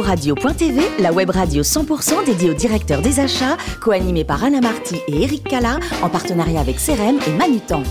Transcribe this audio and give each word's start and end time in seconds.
Radio.tv, 0.00 0.80
la 1.00 1.12
web 1.12 1.30
radio 1.30 1.62
100% 1.62 2.24
dédiée 2.24 2.50
aux 2.50 2.54
directeurs 2.54 3.02
des 3.02 3.20
achats, 3.20 3.56
co-animée 3.80 4.24
par 4.24 4.42
Anna 4.42 4.60
Marty 4.60 4.96
et 5.08 5.22
Eric 5.22 5.44
Cala, 5.44 5.78
en 6.02 6.08
partenariat 6.08 6.60
avec 6.60 6.76
CRM 6.76 7.18
et 7.26 7.32
Manutan. 7.36 7.82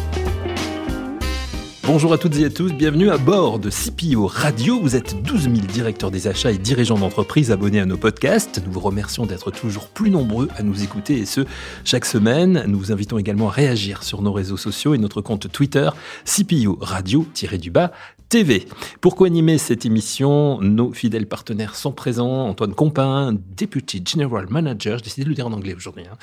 Bonjour 1.84 2.14
à 2.14 2.18
toutes 2.18 2.38
et 2.38 2.46
à 2.46 2.50
tous, 2.50 2.74
bienvenue 2.74 3.10
à 3.10 3.18
bord 3.18 3.60
de 3.60 3.70
CPO 3.70 4.28
Radio. 4.28 4.80
Vous 4.80 4.96
êtes 4.96 5.22
12 5.24 5.44
000 5.44 5.56
directeurs 5.68 6.12
des 6.12 6.28
achats 6.28 6.52
et 6.52 6.58
dirigeants 6.58 6.98
d'entreprise 6.98 7.52
abonnés 7.52 7.80
à 7.80 7.86
nos 7.86 7.98
podcasts. 7.98 8.62
Nous 8.66 8.72
vous 8.72 8.80
remercions 8.80 9.26
d'être 9.26 9.52
toujours 9.52 9.88
plus 9.88 10.10
nombreux 10.10 10.48
à 10.56 10.64
nous 10.64 10.84
écouter 10.84 11.18
et 11.18 11.26
ce, 11.26 11.42
chaque 11.84 12.06
semaine. 12.06 12.64
Nous 12.68 12.80
vous 12.80 12.92
invitons 12.92 13.18
également 13.18 13.50
à 13.50 13.52
réagir 13.52 14.04
sur 14.04 14.22
nos 14.22 14.32
réseaux 14.32 14.58
sociaux 14.58 14.94
et 14.94 14.98
notre 14.98 15.22
compte 15.22 15.52
Twitter 15.52 15.90
CPO 16.24 16.78
Radio-du-bas 16.80 17.92
TV. 18.32 18.66
Pour 19.02 19.18
co-animer 19.18 19.58
cette 19.58 19.86
émission, 19.86 20.62
nos 20.62 20.94
fidèles 20.94 21.28
partenaires 21.28 21.76
sont 21.76 21.92
présents. 21.92 22.48
Antoine 22.48 22.74
Compin, 22.74 23.34
Deputy 23.34 24.02
General 24.06 24.48
Manager, 24.50 25.00
j'ai 25.00 25.04
décidé 25.04 25.24
de 25.26 25.30
le 25.30 25.36
dire 25.36 25.48
en 25.48 25.52
anglais 25.52 25.74
aujourd'hui, 25.74 26.06
hein. 26.10 26.18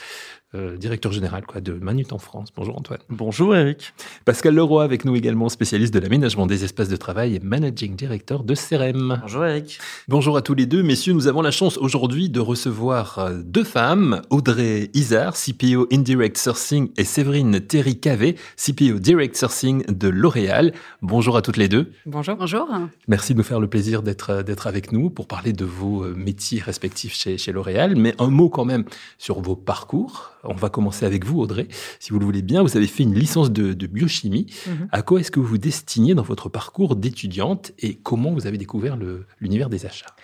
Euh, 0.54 0.78
directeur 0.78 1.12
général 1.12 1.44
quoi, 1.44 1.60
de 1.60 1.74
Manut 1.74 2.06
en 2.10 2.16
France. 2.16 2.48
Bonjour 2.56 2.78
Antoine. 2.78 3.00
Bonjour 3.10 3.54
Eric. 3.54 3.92
Pascal 4.24 4.54
Leroy 4.54 4.82
avec 4.82 5.04
nous 5.04 5.14
également, 5.14 5.50
spécialiste 5.50 5.92
de 5.92 5.98
l'aménagement 5.98 6.46
des 6.46 6.64
espaces 6.64 6.88
de 6.88 6.96
travail 6.96 7.34
et 7.34 7.40
managing 7.40 7.94
director 7.94 8.44
de 8.44 8.54
CRM. 8.54 9.18
Bonjour 9.20 9.44
Eric. 9.44 9.78
Bonjour 10.08 10.38
à 10.38 10.40
tous 10.40 10.54
les 10.54 10.64
deux. 10.64 10.82
Messieurs, 10.82 11.12
nous 11.12 11.26
avons 11.26 11.42
la 11.42 11.50
chance 11.50 11.76
aujourd'hui 11.76 12.30
de 12.30 12.40
recevoir 12.40 13.18
euh, 13.18 13.42
deux 13.44 13.62
femmes, 13.62 14.22
Audrey 14.30 14.88
Isard, 14.94 15.34
CPO 15.34 15.86
Indirect 15.92 16.38
Sourcing 16.38 16.92
et 16.96 17.04
Séverine 17.04 17.60
Terry 17.60 18.00
Cavé, 18.00 18.36
CPO 18.56 19.00
Direct 19.00 19.36
Sourcing 19.36 19.84
de 19.86 20.08
L'Oréal. 20.08 20.72
Bonjour 21.02 21.36
à 21.36 21.42
toutes 21.42 21.58
les 21.58 21.68
deux. 21.68 21.92
Bonjour. 22.06 22.36
Bonjour. 22.36 22.66
Merci 23.06 23.34
de 23.34 23.38
nous 23.38 23.44
faire 23.44 23.60
le 23.60 23.68
plaisir 23.68 24.02
d'être 24.02 24.30
euh, 24.30 24.42
d'être 24.42 24.66
avec 24.66 24.92
nous 24.92 25.10
pour 25.10 25.26
parler 25.26 25.52
de 25.52 25.66
vos 25.66 26.06
métiers 26.06 26.62
respectifs 26.62 27.14
chez, 27.14 27.36
chez 27.36 27.52
L'Oréal. 27.52 27.96
Mais 27.96 28.14
un 28.18 28.28
mot 28.28 28.48
quand 28.48 28.64
même 28.64 28.86
sur 29.18 29.42
vos 29.42 29.54
parcours 29.54 30.37
on 30.44 30.54
va 30.54 30.68
commencer 30.68 31.04
avec 31.04 31.24
vous, 31.24 31.40
Audrey. 31.40 31.68
Si 32.00 32.10
vous 32.10 32.18
le 32.18 32.24
voulez 32.24 32.42
bien, 32.42 32.62
vous 32.62 32.76
avez 32.76 32.86
fait 32.86 33.02
une 33.02 33.14
licence 33.14 33.50
de, 33.50 33.86
biochimie. 33.86 34.46
Mhm. 34.66 34.88
À 34.92 35.02
quoi 35.02 35.20
est-ce 35.20 35.30
que 35.30 35.40
vous 35.40 35.46
vous 35.46 35.58
destiniez 35.58 36.14
dans 36.14 36.22
votre 36.22 36.48
parcours 36.48 36.96
d'étudiante 36.96 37.72
et 37.78 37.94
comment 37.96 38.32
vous 38.32 38.46
avez 38.46 38.58
découvert 38.58 38.98
l'univers 39.40 39.68
des 39.68 39.86
achats? 39.86 40.14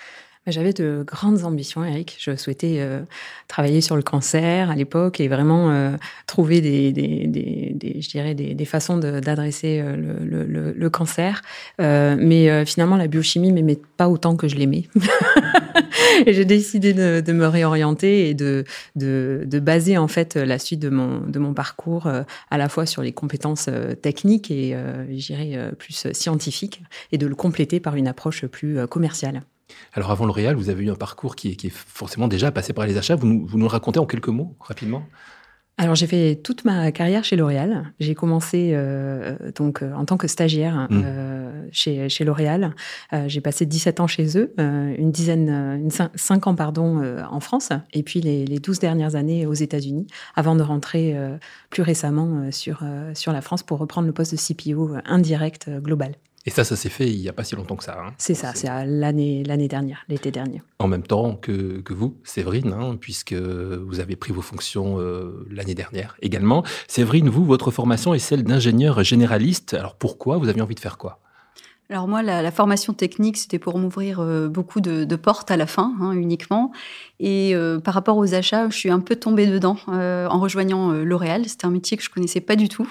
J'avais 0.53 0.75
de 0.75 1.03
grandes 1.07 1.45
ambitions, 1.45 1.85
Eric. 1.85 2.17
Je 2.21 2.37
souhaitais 2.37 2.77
euh, 2.79 3.01
travailler 3.49 3.81
sur 3.81 3.97
le 3.97 4.03
cancer 4.03 4.71
à 4.71 4.75
l'époque 4.75 5.19
et 5.21 5.29
vraiment 5.29 5.71
euh, 5.71 5.97
trouver 6.27 6.61
des, 6.61 6.93
je 8.01 8.09
dirais 8.09 8.35
des, 8.35 8.65
façons 8.67 8.99
d'adresser 8.99 9.81
euh, 9.83 9.97
le, 10.77 10.91
cancer. 10.91 11.41
mais 11.79 12.65
finalement, 12.67 12.97
la 12.97 13.07
biochimie 13.07 13.53
m'aimait 13.53 13.81
pas 13.97 14.09
autant 14.09 14.37
que 14.37 14.47
je 14.47 14.57
l'aimais. 14.57 14.85
et 16.27 16.35
j'ai 16.35 16.45
décidé 16.45 16.93
de, 16.93 17.33
me 17.33 17.47
réorienter 17.47 18.29
et 18.29 18.35
de, 18.35 18.65
de, 18.97 19.59
baser 19.61 19.97
en 19.97 20.09
fait 20.09 20.37
la 20.37 20.59
suite 20.59 20.81
de 20.81 20.91
mon, 20.91 21.21
de 21.21 21.39
mon 21.39 21.55
parcours 21.55 22.07
à 22.07 22.59
la 22.59 22.69
fois 22.69 22.85
sur 22.85 23.03
les 23.03 23.13
compétences 23.13 23.71
techniques 24.03 24.51
et, 24.51 24.77
je 25.11 25.27
dirais, 25.27 25.73
plus 25.79 26.07
scientifiques 26.13 26.83
et 27.13 27.19
de 27.19 27.27
le 27.27 27.35
compléter 27.35 27.81
par 27.81 27.97
une 27.97 28.09
approche 28.09 28.45
plus 28.47 28.87
commerciale. 28.89 29.43
Alors 29.93 30.11
avant 30.11 30.27
L'Oréal, 30.27 30.57
vous 30.57 30.69
avez 30.71 30.85
eu 30.85 30.91
un 30.91 30.97
parcours 30.97 31.37
qui 31.37 31.51
est, 31.51 31.71
forcément 31.71 32.29
déjà 32.29 32.51
passé 32.51 32.73
par 32.73 32.87
les 32.87 32.97
achats. 32.97 33.15
Vous 33.17 33.27
nous, 33.27 33.47
vous 33.47 33.59
nous 33.59 33.65
le 33.65 33.71
racontez 33.71 33.99
en 33.99 34.07
quelques 34.07 34.29
mots, 34.29 34.57
rapidement 34.61 35.07
alors 35.77 35.97
j'ai 35.97 36.07
fait 36.07 36.37
toute 36.37 36.65
ma 36.65 36.93
carrière 36.93 37.25
chez 37.25 37.35
L'Oréal. 37.35 37.93
J'ai 37.99 38.15
commencé 38.15 38.71
euh, 38.75 39.37
donc 39.57 39.83
euh, 39.83 39.93
en 39.95 40.05
tant 40.05 40.17
que 40.17 40.29
stagiaire 40.29 40.87
mmh. 40.89 41.03
euh, 41.05 41.69
chez, 41.73 42.09
chez 42.09 42.25
L'Oréal. 42.25 42.75
j'ai 43.27 43.41
passé 43.41 43.67
17 43.67 43.99
ans 43.99 44.07
chez 44.07 44.39
eux, 44.39 44.55
une 44.59 45.11
dizaine, 45.11 45.49
une 45.49 45.91
5, 45.91 46.47
ans 46.47 46.55
pardon 46.55 47.03
en 47.29 47.41
France, 47.41 47.71
et 47.93 48.03
puis 48.03 48.21
les, 48.21 48.45
les 48.45 48.59
12 48.59 48.79
dernières 48.79 49.17
années 49.17 49.47
aux 49.47 49.55
États-Unis, 49.55 50.07
avant 50.37 50.55
de 50.55 50.63
rentrer 50.63 51.17
plus 51.71 51.83
récemment 51.83 52.51
sur 52.53 52.83
sur 53.15 53.33
la 53.33 53.41
France 53.41 53.63
pour 53.63 53.79
reprendre 53.79 54.07
le 54.07 54.13
poste 54.13 54.33
de 54.33 54.39
CPO 54.39 54.97
indirect 55.05 55.71
global. 55.81 56.15
Et 56.47 56.51
ça, 56.51 56.63
ça 56.63 56.77
s'est 56.77 56.91
fait 56.91 57.11
il 57.11 57.21
n'y 57.21 57.29
a 57.29 57.33
pas 57.33 57.45
si 57.45 57.57
longtemps 57.57 57.77
que 57.77 57.85
ça. 57.85 57.99
Hein. 57.99 58.13
C'est 58.19 58.35
ça, 58.35 58.53
c'est 58.55 58.69
l'année 58.87 59.43
l'année 59.45 59.69
dernière, 59.69 60.05
l'été 60.09 60.31
dernier. 60.31 60.63
En 60.79 60.89
même 60.89 61.03
temps 61.03 61.37
que, 61.37 61.81
que 61.81 61.95
vous, 61.95 62.19
Séverine, 62.23 62.73
hein, 62.73 62.97
puisque 63.01 63.33
vous 63.33 64.01
avez 64.01 64.17
pris 64.17 64.33
vos 64.33 64.43
fonctions 64.43 65.01
euh, 65.01 65.47
l'année 65.51 65.75
dernière 65.75 66.17
également. 66.21 66.63
Séverine, 66.87 67.29
vous, 67.31 67.45
votre 67.45 67.71
formation 67.71 68.13
est 68.13 68.19
celle 68.19 68.45
d'ingénieur 68.45 69.03
généraliste. 69.03 69.75
Alors 69.75 69.97
pourquoi? 69.97 70.37
Vous 70.37 70.49
aviez 70.49 70.63
envie 70.63 70.75
de 70.75 70.81
faire 70.81 70.99
quoi? 70.99 71.21
Alors 71.91 72.09
moi, 72.09 72.23
la, 72.23 72.51
formation 72.51 72.95
technique, 72.95 73.37
c'était 73.37 73.59
pour 73.59 73.79
m'ouvrir 73.79 74.21
euh, 74.21 74.49
beaucoup 74.49 74.81
de, 74.81 75.17
portes 75.17 75.51
à 75.51 75.57
la 75.57 75.67
fin, 75.67 75.95
hein, 76.01 76.13
uniquement. 76.13 76.73
Et 77.21 77.55
euh, 77.55 77.79
par 77.79 77.95
rapport 77.95 78.17
aux 78.17 78.35
achats, 78.35 78.69
je 78.71 78.77
suis 78.77 78.91
un 78.91 79.01
peu 79.01 79.17
tombée 79.17 79.47
dedans 79.47 79.77
en 79.87 80.39
rejoignant 80.41 80.93
L'Oréal. 80.93 81.49
C'était 81.49 81.67
un 81.67 81.71
métier 81.71 81.97
que 81.97 82.03
je 82.03 82.11
connaissais 82.11 82.41
pas 82.41 82.57
du 82.57 82.69
tout. 82.69 82.89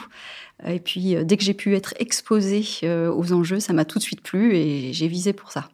Et 0.66 0.80
puis, 0.80 1.16
euh, 1.16 1.24
dès 1.24 1.38
que 1.38 1.44
j'ai 1.44 1.54
pu 1.54 1.76
être 1.76 1.94
exposée 1.98 2.64
euh, 2.84 3.12
aux 3.12 3.34
enjeux, 3.34 3.60
ça 3.60 3.74
m'a 3.74 3.86
tout 3.86 4.00
de 4.00 4.04
suite 4.04 4.22
plu 4.22 4.56
et 4.56 4.94
j'ai 4.94 5.08
visé 5.08 5.34
pour 5.34 5.52
ça. 5.52 5.70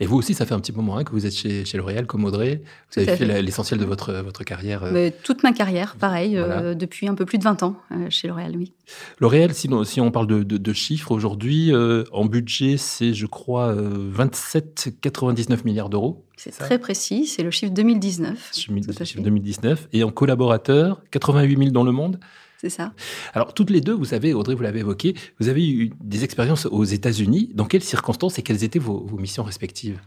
Et 0.00 0.06
vous 0.06 0.16
aussi, 0.16 0.34
ça 0.34 0.46
fait 0.46 0.54
un 0.54 0.60
petit 0.60 0.72
moment 0.72 0.96
hein, 0.96 1.04
que 1.04 1.10
vous 1.12 1.26
êtes 1.26 1.34
chez, 1.34 1.64
chez 1.64 1.76
L'Oréal 1.76 2.06
comme 2.06 2.24
Audrey. 2.24 2.62
Vous 2.94 3.00
avez 3.00 3.16
fait, 3.16 3.42
l'essentiel 3.42 3.80
de 3.80 3.84
votre, 3.84 4.12
votre 4.14 4.44
carrière. 4.44 4.84
Euh, 4.84 5.10
toute 5.24 5.42
ma 5.42 5.52
carrière, 5.52 5.96
pareil, 5.96 6.34
depuis 6.76 7.08
un 7.08 7.14
peu 7.14 7.24
plus 7.24 7.38
de 7.38 7.44
20 7.44 7.62
ans 7.62 7.76
chez 8.08 8.28
L'Oréal, 8.28 8.54
oui. 8.56 8.72
L'Oréal, 9.18 9.52
si, 9.54 9.68
si, 9.84 10.00
on 10.00 10.10
parle 10.10 10.26
de, 10.26 10.42
de, 10.42 10.72
chiffres 10.72 11.10
aujourd'hui, 11.10 11.72
en 12.12 12.24
budget, 12.26 12.76
c'est, 12.76 13.12
je 13.12 13.26
crois, 13.26 13.74
27,99 13.74 15.64
milliards 15.64 15.88
d'euros. 15.88 16.24
C'est 16.36 16.50
très 16.56 16.78
précis, 16.78 17.26
c'est 17.26 17.42
le 17.42 17.50
chiffre 17.50 17.72
2019. 17.72 18.50
Le 18.68 19.04
chiffre 19.04 19.22
2019. 19.22 19.88
Et 19.92 20.04
en 20.04 20.10
collaborateurs, 20.10 21.02
88 21.10 21.58
000 21.58 21.70
dans 21.70 21.82
le 21.82 21.92
monde 21.92 22.20
c'est 22.60 22.70
ça. 22.70 22.92
Alors, 23.34 23.54
toutes 23.54 23.70
les 23.70 23.80
deux, 23.80 23.94
vous 23.94 24.04
savez, 24.04 24.34
Audrey, 24.34 24.54
vous 24.54 24.62
l'avez 24.62 24.80
évoqué, 24.80 25.14
vous 25.38 25.48
avez 25.48 25.68
eu 25.68 25.92
des 26.00 26.24
expériences 26.24 26.66
aux 26.66 26.84
États-Unis. 26.84 27.50
Dans 27.54 27.66
quelles 27.66 27.84
circonstances 27.84 28.38
et 28.38 28.42
quelles 28.42 28.64
étaient 28.64 28.78
vos 28.80 29.16
missions 29.16 29.44
respectives, 29.44 30.00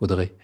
Audrey? 0.00 0.34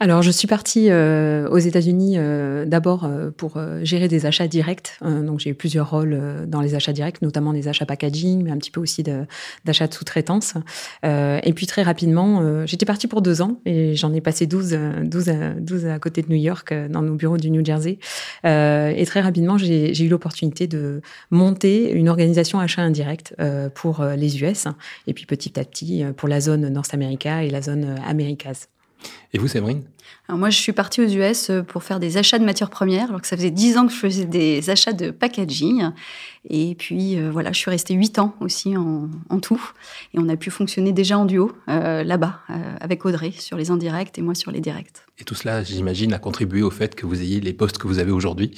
Alors, 0.00 0.22
je 0.22 0.30
suis 0.30 0.48
partie 0.48 0.90
euh, 0.90 1.48
aux 1.48 1.58
États-Unis 1.58 2.14
euh, 2.16 2.64
d'abord 2.66 3.04
euh, 3.04 3.30
pour 3.30 3.58
gérer 3.82 4.08
des 4.08 4.26
achats 4.26 4.48
directs. 4.48 4.98
donc, 5.02 5.40
j'ai 5.40 5.50
eu 5.50 5.54
plusieurs 5.54 5.90
rôles 5.90 6.20
dans 6.46 6.60
les 6.60 6.74
achats 6.74 6.92
directs, 6.92 7.22
notamment 7.22 7.52
des 7.52 7.68
achats 7.68 7.86
packaging, 7.86 8.42
mais 8.42 8.50
un 8.50 8.58
petit 8.58 8.70
peu 8.70 8.80
aussi 8.80 9.02
d'achats 9.02 9.86
de, 9.86 9.94
sous-traitance. 9.94 10.54
et 11.02 11.52
puis, 11.54 11.66
très 11.66 11.82
rapidement, 11.82 12.66
j'étais 12.66 12.86
partie 12.86 13.06
pour 13.06 13.22
deux 13.22 13.42
ans 13.42 13.60
et 13.64 13.94
j'en 13.94 14.12
ai 14.12 14.20
passé 14.20 14.46
12, 14.46 14.78
12, 15.04 15.28
à, 15.28 15.50
12 15.54 15.86
à 15.86 15.98
côté 15.98 16.22
de 16.22 16.28
New 16.28 16.40
York, 16.40 16.74
dans 16.90 17.02
nos 17.02 17.14
bureaux 17.14 17.36
du 17.36 17.50
New 17.50 17.64
Jersey. 17.64 17.98
et 18.44 19.04
très 19.06 19.20
rapidement, 19.20 19.58
j'ai 19.58 20.04
eu 20.04 20.08
l'opportunité 20.08 20.66
de 20.66 21.00
monter 21.30 21.92
une 21.92 22.08
organisation 22.08 22.58
achat 22.58 22.82
indirect 22.82 23.34
pour 23.74 24.04
les 24.04 24.42
US 24.42 24.66
et 25.06 25.14
puis 25.14 25.26
petit 25.26 25.58
à 25.58 25.64
petit 25.64 26.04
pour 26.16 26.28
la 26.28 26.40
zone 26.40 26.68
North 26.68 26.94
America 26.94 27.44
et 27.44 27.50
la 27.50 27.62
zone 27.62 27.96
Americas. 28.06 28.68
Et 29.32 29.38
vous, 29.38 29.48
Séverine 29.48 29.82
alors 30.26 30.38
moi, 30.38 30.48
je 30.48 30.56
suis 30.56 30.72
partie 30.72 31.02
aux 31.02 31.08
US 31.08 31.50
euh, 31.50 31.62
pour 31.62 31.82
faire 31.82 32.00
des 32.00 32.16
achats 32.16 32.38
de 32.38 32.44
matières 32.44 32.70
premières, 32.70 33.08
alors 33.08 33.20
que 33.20 33.26
ça 33.26 33.36
faisait 33.36 33.50
dix 33.50 33.76
ans 33.76 33.86
que 33.86 33.92
je 33.92 33.98
faisais 33.98 34.24
des 34.24 34.70
achats 34.70 34.94
de 34.94 35.10
packaging. 35.10 35.90
Et 36.48 36.74
puis 36.76 37.18
euh, 37.18 37.30
voilà, 37.30 37.52
je 37.52 37.58
suis 37.58 37.70
restée 37.70 37.92
huit 37.92 38.18
ans 38.18 38.34
aussi 38.40 38.74
en, 38.76 39.08
tout. 39.40 39.62
Et 40.14 40.18
on 40.18 40.28
a 40.30 40.36
pu 40.36 40.50
fonctionner 40.50 40.92
déjà 40.92 41.18
en 41.18 41.26
duo 41.26 41.52
euh, 41.68 42.04
là-bas, 42.04 42.40
avec 42.80 43.04
Audrey 43.04 43.32
sur 43.32 43.58
les 43.58 43.70
indirects 43.70 44.16
et 44.16 44.22
moi 44.22 44.34
sur 44.34 44.50
les 44.50 44.60
directs. 44.60 45.02
Et 45.18 45.24
tout 45.24 45.34
cela, 45.34 45.62
j'imagine, 45.62 46.12
a 46.14 46.18
contribué 46.18 46.62
au 46.62 46.70
fait 46.70 46.94
que 46.94 47.06
vous 47.06 47.20
ayez 47.20 47.40
les 47.40 47.52
postes 47.52 47.78
que 47.78 47.86
vous 47.86 47.98
avez 47.98 48.12
aujourd'hui. 48.12 48.52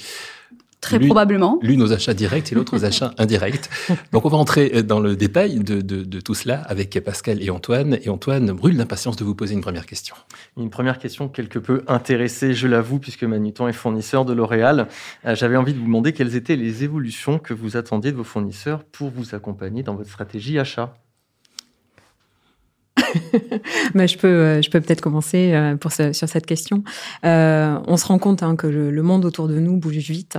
Très 0.81 0.99
probablement. 0.99 1.59
L'une 1.61 1.81
aux 1.81 1.91
achats 1.91 2.13
directs 2.13 2.51
et 2.51 2.55
l'autre 2.55 2.77
aux 2.77 2.85
achats 2.85 3.13
indirects. 3.17 3.69
Donc 4.11 4.25
on 4.25 4.29
va 4.29 4.37
entrer 4.37 4.83
dans 4.83 4.99
le 4.99 5.15
détail 5.15 5.59
de, 5.59 5.81
de, 5.81 6.19
tout 6.21 6.35
cela 6.35 6.61
avec 6.61 6.99
Pascal 7.03 7.41
et 7.41 7.49
Antoine. 7.49 7.97
Et 8.03 8.09
Antoine 8.09 8.51
brûle 8.51 8.77
d'impatience 8.77 9.15
de 9.15 9.23
vous 9.23 9.35
poser 9.35 9.55
une 9.55 9.61
première 9.61 9.85
question. 9.85 10.15
Une 10.55 10.69
première 10.69 10.99
question 10.99 11.29
quelque 11.29 11.59
peu 11.59 11.83
intéressée, 11.87 12.53
je 12.53 12.67
l'avoue, 12.67 12.99
puisque 12.99 13.23
Manutan 13.23 13.67
est 13.67 13.73
fournisseur 13.73 14.23
de 14.23 14.33
L'Oréal. 14.33 14.87
Euh, 15.25 15.35
j'avais 15.35 15.57
envie 15.57 15.73
de 15.73 15.79
vous 15.79 15.85
demander 15.85 16.13
quelles 16.13 16.35
étaient 16.35 16.55
les 16.55 16.83
évolutions 16.83 17.39
que 17.39 17.53
vous 17.53 17.75
attendiez 17.75 18.11
de 18.11 18.17
vos 18.17 18.23
fournisseurs 18.23 18.83
pour 18.83 19.09
vous 19.09 19.33
accompagner 19.35 19.83
dans 19.83 19.95
votre 19.95 20.09
stratégie 20.09 20.59
achat. 20.59 20.93
Je 24.07 24.17
peux, 24.17 24.27
euh, 24.27 24.61
je 24.61 24.69
peux 24.69 24.79
peut-être 24.81 25.01
commencer 25.01 25.51
euh, 25.53 25.75
pour 25.75 25.91
sur 25.91 26.13
cette 26.13 26.45
question. 26.45 26.83
Euh, 27.25 27.77
on 27.87 27.97
se 27.97 28.05
rend 28.05 28.19
compte 28.19 28.43
hein, 28.43 28.55
que 28.55 28.67
le, 28.67 29.01
monde 29.01 29.25
autour 29.25 29.47
de 29.47 29.59
nous 29.59 29.77
bouge 29.77 29.97
vite 29.97 30.37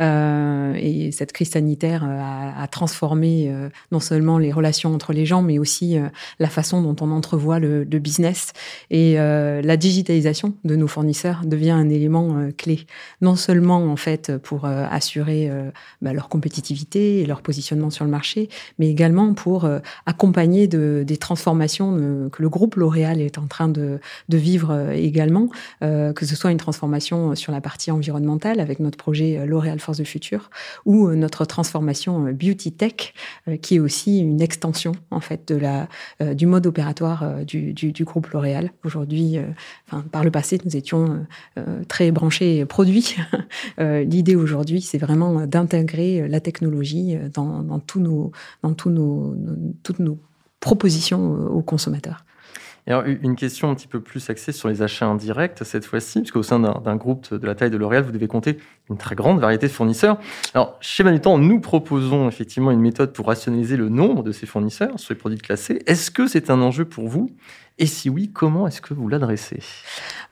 euh, 0.00 0.74
et 0.76 1.12
cette 1.12 1.32
crise 1.32 1.50
sanitaire 1.50 2.04
a, 2.04 2.62
a 2.62 2.66
transformé 2.66 3.52
non 3.92 4.00
seulement 4.00 4.38
les 4.38 4.52
relations 4.52 4.94
entre 4.94 5.12
les 5.12 5.26
gens, 5.26 5.42
mais 5.42 5.58
aussi 5.58 5.96
la 6.38 6.48
façon 6.48 6.82
dont 6.82 6.96
on 7.00 7.10
entrevoit 7.10 7.58
le, 7.58 7.84
le 7.84 7.98
business. 7.98 8.52
Et 8.90 9.14
la 9.14 9.76
digitalisation 9.76 10.54
de 10.64 10.76
nos 10.76 10.88
fournisseurs 10.88 11.42
devient 11.44 11.70
un 11.70 11.88
élément 11.88 12.48
clé, 12.56 12.86
non 13.20 13.36
seulement 13.36 13.84
en 13.84 13.96
fait 13.96 14.36
pour 14.38 14.64
assurer 14.64 15.50
bah, 16.02 16.12
leur 16.12 16.28
compétitivité 16.28 17.20
et 17.20 17.26
leur 17.26 17.42
positionnement 17.42 17.90
sur 17.90 18.04
le 18.04 18.10
marché, 18.10 18.48
mais 18.78 18.88
également 18.88 19.34
pour 19.34 19.68
accompagner 20.06 20.66
de, 20.66 21.04
des 21.06 21.16
transformations 21.16 21.92
que 22.32 22.42
le 22.42 22.48
groupe 22.48 22.76
L'Oréal 22.76 23.20
est 23.20 23.38
en 23.38 23.46
train 23.46 23.68
de, 23.68 24.00
vivre 24.28 24.90
également, 24.92 25.48
que 25.80 26.24
ce 26.24 26.36
soit 26.36 26.50
une 26.50 26.58
transformation 26.58 27.34
sur 27.34 27.52
la 27.52 27.60
partie 27.60 27.90
environnementale 27.90 28.60
avec 28.60 28.80
notre 28.80 28.96
projet 28.96 29.44
L'Oréal 29.46 29.80
Force 29.80 29.98
de 29.98 30.04
Futur 30.04 30.50
ou 30.84 31.10
notre 31.10 31.44
transformation 31.44 32.20
Beauty 32.32 32.72
Tech, 32.72 33.14
qui 33.62 33.76
est 33.76 33.80
aussi 33.80 34.20
une 34.20 34.40
extension 34.40 34.92
en 35.10 35.20
fait 35.20 35.48
de 35.48 35.56
la, 35.56 35.88
du 36.34 36.46
mode 36.46 36.66
opératoire 36.66 37.44
du, 37.44 37.72
du, 37.72 37.92
du 37.92 38.04
groupe 38.04 38.28
L'Oréal. 38.28 38.70
Aujourd'hui, 38.84 39.38
enfin, 39.86 40.04
par 40.10 40.24
le 40.24 40.30
passé, 40.30 40.58
nous 40.64 40.76
étions 40.76 41.26
très 41.88 42.10
branchés 42.10 42.64
produits. 42.64 43.16
L'idée 43.78 44.36
aujourd'hui, 44.36 44.80
c'est 44.80 44.98
vraiment 44.98 45.46
d'intégrer 45.46 46.28
la 46.28 46.40
technologie 46.40 47.16
dans, 47.34 47.62
dans 47.62 47.78
tous 47.78 48.00
nos, 48.00 48.32
dans 48.62 48.74
tous 48.74 48.90
nos, 48.90 49.36
toutes 49.82 49.98
nos 49.98 50.18
propositions 50.60 51.46
aux 51.46 51.62
consommateurs. 51.62 52.24
alors, 52.86 53.04
une 53.04 53.36
question 53.36 53.70
un 53.70 53.74
petit 53.74 53.86
peu 53.86 54.00
plus 54.00 54.30
axée 54.30 54.52
sur 54.52 54.68
les 54.68 54.80
achats 54.80 55.06
indirects 55.06 55.58
cette 55.62 55.84
fois-ci, 55.84 56.20
puisqu'au 56.20 56.42
sein 56.42 56.58
d'un 56.58 56.96
groupe 56.96 57.34
de 57.34 57.46
la 57.46 57.54
taille 57.54 57.70
de 57.70 57.76
L'Oréal, 57.76 58.02
vous 58.04 58.12
devez 58.12 58.28
compter 58.28 58.58
une 58.88 58.96
très 58.96 59.14
grande 59.14 59.40
variété 59.40 59.66
de 59.66 59.72
fournisseurs. 59.72 60.18
Alors, 60.54 60.76
chez 60.80 61.04
Manutan, 61.04 61.36
nous 61.36 61.60
proposons 61.60 62.28
effectivement 62.28 62.70
une 62.70 62.80
méthode 62.80 63.12
pour 63.12 63.26
rationaliser 63.26 63.76
le 63.76 63.88
nombre 63.88 64.22
de 64.22 64.32
ces 64.32 64.46
fournisseurs 64.46 64.98
sur 64.98 65.12
les 65.12 65.18
produits 65.18 65.38
classés. 65.38 65.82
Est-ce 65.86 66.10
que 66.10 66.26
c'est 66.26 66.48
un 66.48 66.62
enjeu 66.62 66.86
pour 66.86 67.08
vous? 67.08 67.30
Et 67.78 67.86
si 67.86 68.10
oui, 68.10 68.30
comment 68.32 68.66
est-ce 68.66 68.80
que 68.80 68.92
vous 68.92 69.08
l'adressez? 69.08 69.60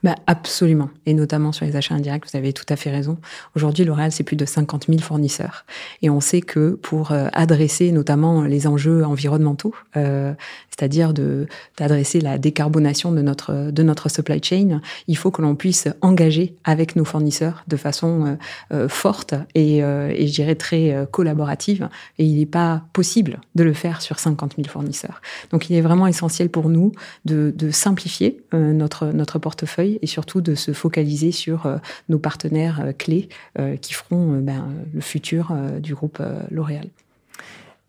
Bah, 0.03 0.15
Absolument, 0.27 0.89
et 1.05 1.13
notamment 1.13 1.51
sur 1.53 1.65
les 1.65 1.75
achats 1.77 1.95
indirects, 1.95 2.25
vous 2.29 2.37
avez 2.37 2.51
tout 2.51 2.65
à 2.69 2.75
fait 2.75 2.91
raison. 2.91 3.17
Aujourd'hui, 3.55 3.85
L'Oréal, 3.85 4.11
c'est 4.11 4.23
plus 4.23 4.35
de 4.35 4.45
50 4.45 4.87
000 4.87 4.99
fournisseurs. 4.99 5.65
Et 6.01 6.09
on 6.09 6.19
sait 6.19 6.41
que 6.41 6.71
pour 6.75 7.11
euh, 7.11 7.27
adresser 7.31 7.91
notamment 7.91 8.43
les 8.43 8.67
enjeux 8.67 9.05
environnementaux, 9.05 9.73
euh, 9.95 10.33
c'est-à-dire 10.69 11.13
d'adresser 11.13 12.19
la 12.19 12.37
décarbonation 12.37 13.11
de 13.11 13.21
notre, 13.21 13.71
de 13.71 13.83
notre 13.83 14.09
supply 14.09 14.43
chain, 14.43 14.81
il 15.07 15.17
faut 15.17 15.31
que 15.31 15.41
l'on 15.41 15.55
puisse 15.55 15.87
engager 16.01 16.55
avec 16.65 16.95
nos 16.95 17.05
fournisseurs 17.05 17.63
de 17.67 17.77
façon 17.77 18.37
euh, 18.73 18.89
forte 18.89 19.33
et, 19.55 19.77
et 19.77 20.27
je 20.27 20.33
dirais 20.33 20.55
très 20.55 21.07
collaborative. 21.11 21.89
Et 22.19 22.25
il 22.25 22.37
n'est 22.39 22.45
pas 22.45 22.83
possible 22.93 23.39
de 23.55 23.63
le 23.63 23.73
faire 23.73 24.01
sur 24.01 24.19
50 24.19 24.55
000 24.57 24.67
fournisseurs. 24.67 25.21
Donc 25.51 25.69
il 25.69 25.75
est 25.75 25.81
vraiment 25.81 26.07
essentiel 26.07 26.49
pour 26.49 26.69
nous 26.69 26.91
de, 27.25 27.36
de 27.55 27.71
simplifier 27.71 28.41
notre, 28.53 29.07
notre 29.07 29.39
portefeuille 29.39 29.99
et 30.01 30.07
surtout 30.07 30.41
de 30.41 30.55
se 30.55 30.73
focaliser 30.73 31.31
sur 31.31 31.65
euh, 31.65 31.77
nos 32.09 32.19
partenaires 32.19 32.81
euh, 32.81 32.91
clés 32.91 33.29
euh, 33.59 33.75
qui 33.77 33.93
feront 33.93 34.37
ben, 34.39 34.67
le 34.93 35.01
futur 35.01 35.53
du 35.79 35.93
groupe 35.93 36.21
L'Oréal. 36.51 36.87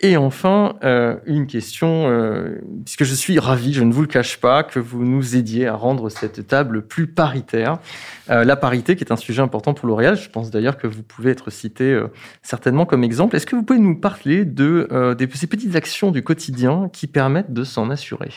Et 0.01 0.17
enfin, 0.17 0.77
une 1.27 1.49
question, 1.49 2.09
puisque 2.85 3.03
je 3.03 3.15
suis 3.15 3.39
ravi, 3.41 3.73
je 3.73 3.83
ne 3.83 3.93
vous 3.93 4.03
le 4.03 4.07
cache 4.07 4.39
pas, 4.39 4.63
que 4.63 4.79
vous 4.79 5.05
nous 5.05 5.35
aidiez 5.35 5.67
à 5.67 5.75
rendre 5.75 6.09
cette 6.09 6.47
table 6.47 6.87
plus 6.87 7.09
paritaire. 7.09 7.79
la 8.29 8.55
parité, 8.55 8.95
qui 8.95 9.03
est 9.03 9.13
un 9.13 9.17
sujet 9.17 9.43
important 9.43 9.75
pour 9.75 9.89
L'Oréal, 9.89 10.17
je 10.17 10.31
pense 10.31 10.53
d'ailleurs 10.53 10.77
que 10.77 10.87
vous 10.87 11.03
pouvez 11.03 11.33
être 11.33 11.51
cité 11.51 12.01
certainement 12.43 12.87
comme 12.87 13.03
exemple. 13.03 13.35
Est-ce 13.35 13.47
que 13.47 13.57
vous 13.57 13.65
pouvez 13.65 13.81
nous 13.81 13.99
parler 13.99 14.45
de 14.45 14.89
ces 15.35 15.49
petites 15.49 15.75
actions 15.75 16.13
du 16.13 16.23
quotidien 16.23 16.89
qui 16.93 17.09
permettent 17.09 17.53
de 17.53 17.65
s'en 17.65 17.91
assurer? 17.91 18.31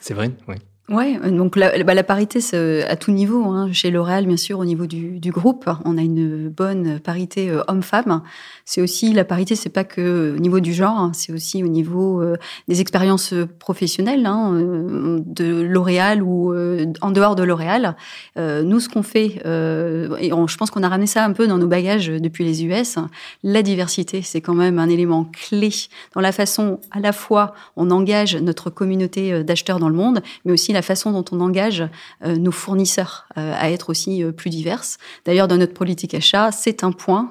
C'est 0.00 0.14
vrai, 0.14 0.30
oui. 0.48 0.56
Oui, 0.92 1.16
donc 1.30 1.54
la, 1.54 1.84
bah, 1.84 1.94
la 1.94 2.02
parité 2.02 2.40
à 2.82 2.96
tout 2.96 3.12
niveau. 3.12 3.44
Hein. 3.44 3.68
Chez 3.72 3.92
L'Oréal, 3.92 4.26
bien 4.26 4.36
sûr, 4.36 4.58
au 4.58 4.64
niveau 4.64 4.86
du, 4.86 5.20
du, 5.20 5.30
groupe, 5.30 5.70
on 5.84 5.96
a 5.96 6.00
une 6.00 6.48
bonne 6.48 6.98
parité 6.98 7.48
euh, 7.48 7.62
homme-femme. 7.68 8.22
C'est 8.64 8.82
aussi 8.82 9.12
la 9.12 9.24
parité, 9.24 9.54
c'est 9.54 9.68
pas 9.68 9.84
que 9.84 10.34
au 10.36 10.40
niveau 10.40 10.58
du 10.58 10.74
genre, 10.74 10.98
hein, 10.98 11.12
c'est 11.14 11.32
aussi 11.32 11.62
au 11.62 11.68
niveau 11.68 12.20
euh, 12.20 12.34
des 12.66 12.80
expériences 12.80 13.34
professionnelles 13.60 14.26
hein, 14.26 14.52
euh, 14.54 15.20
de 15.24 15.62
L'Oréal 15.62 16.24
ou 16.24 16.52
en 17.00 17.10
dehors 17.12 17.36
de 17.36 17.44
L'Oréal. 17.44 17.94
nous, 18.36 18.80
ce 18.80 18.88
qu'on 18.88 19.04
fait, 19.04 19.36
et 19.44 20.30
je 20.30 20.56
pense 20.56 20.70
qu'on 20.72 20.82
a 20.82 20.88
ramené 20.88 21.06
ça 21.06 21.24
un 21.24 21.32
peu 21.32 21.46
dans 21.46 21.58
nos 21.58 21.68
bagages 21.68 22.08
depuis 22.08 22.42
les 22.42 22.64
US, 22.64 22.96
la 23.44 23.62
diversité, 23.62 24.22
c'est 24.22 24.40
quand 24.40 24.54
même 24.54 24.80
un 24.80 24.88
élément 24.88 25.24
clé 25.24 25.70
dans 26.14 26.20
la 26.20 26.32
façon 26.32 26.80
à 26.90 26.98
la 26.98 27.12
fois 27.12 27.54
on 27.76 27.90
engage 27.90 28.36
notre 28.36 28.70
communauté 28.70 29.44
d'acheteurs 29.44 29.78
dans 29.78 29.88
le 29.88 29.94
monde, 29.94 30.20
mais 30.44 30.52
aussi 30.52 30.72
la 30.72 30.79
la 30.80 30.82
façon 30.82 31.12
dont 31.12 31.26
on 31.30 31.40
engage 31.40 31.84
euh, 32.24 32.36
nos 32.36 32.52
fournisseurs 32.52 33.26
euh, 33.36 33.52
à 33.54 33.70
être 33.70 33.90
aussi 33.90 34.24
euh, 34.24 34.32
plus 34.32 34.48
diverses. 34.48 34.96
D'ailleurs, 35.26 35.46
dans 35.46 35.58
notre 35.58 35.74
politique 35.74 36.14
achat, 36.14 36.52
c'est 36.52 36.84
un 36.84 36.90
point 36.90 37.28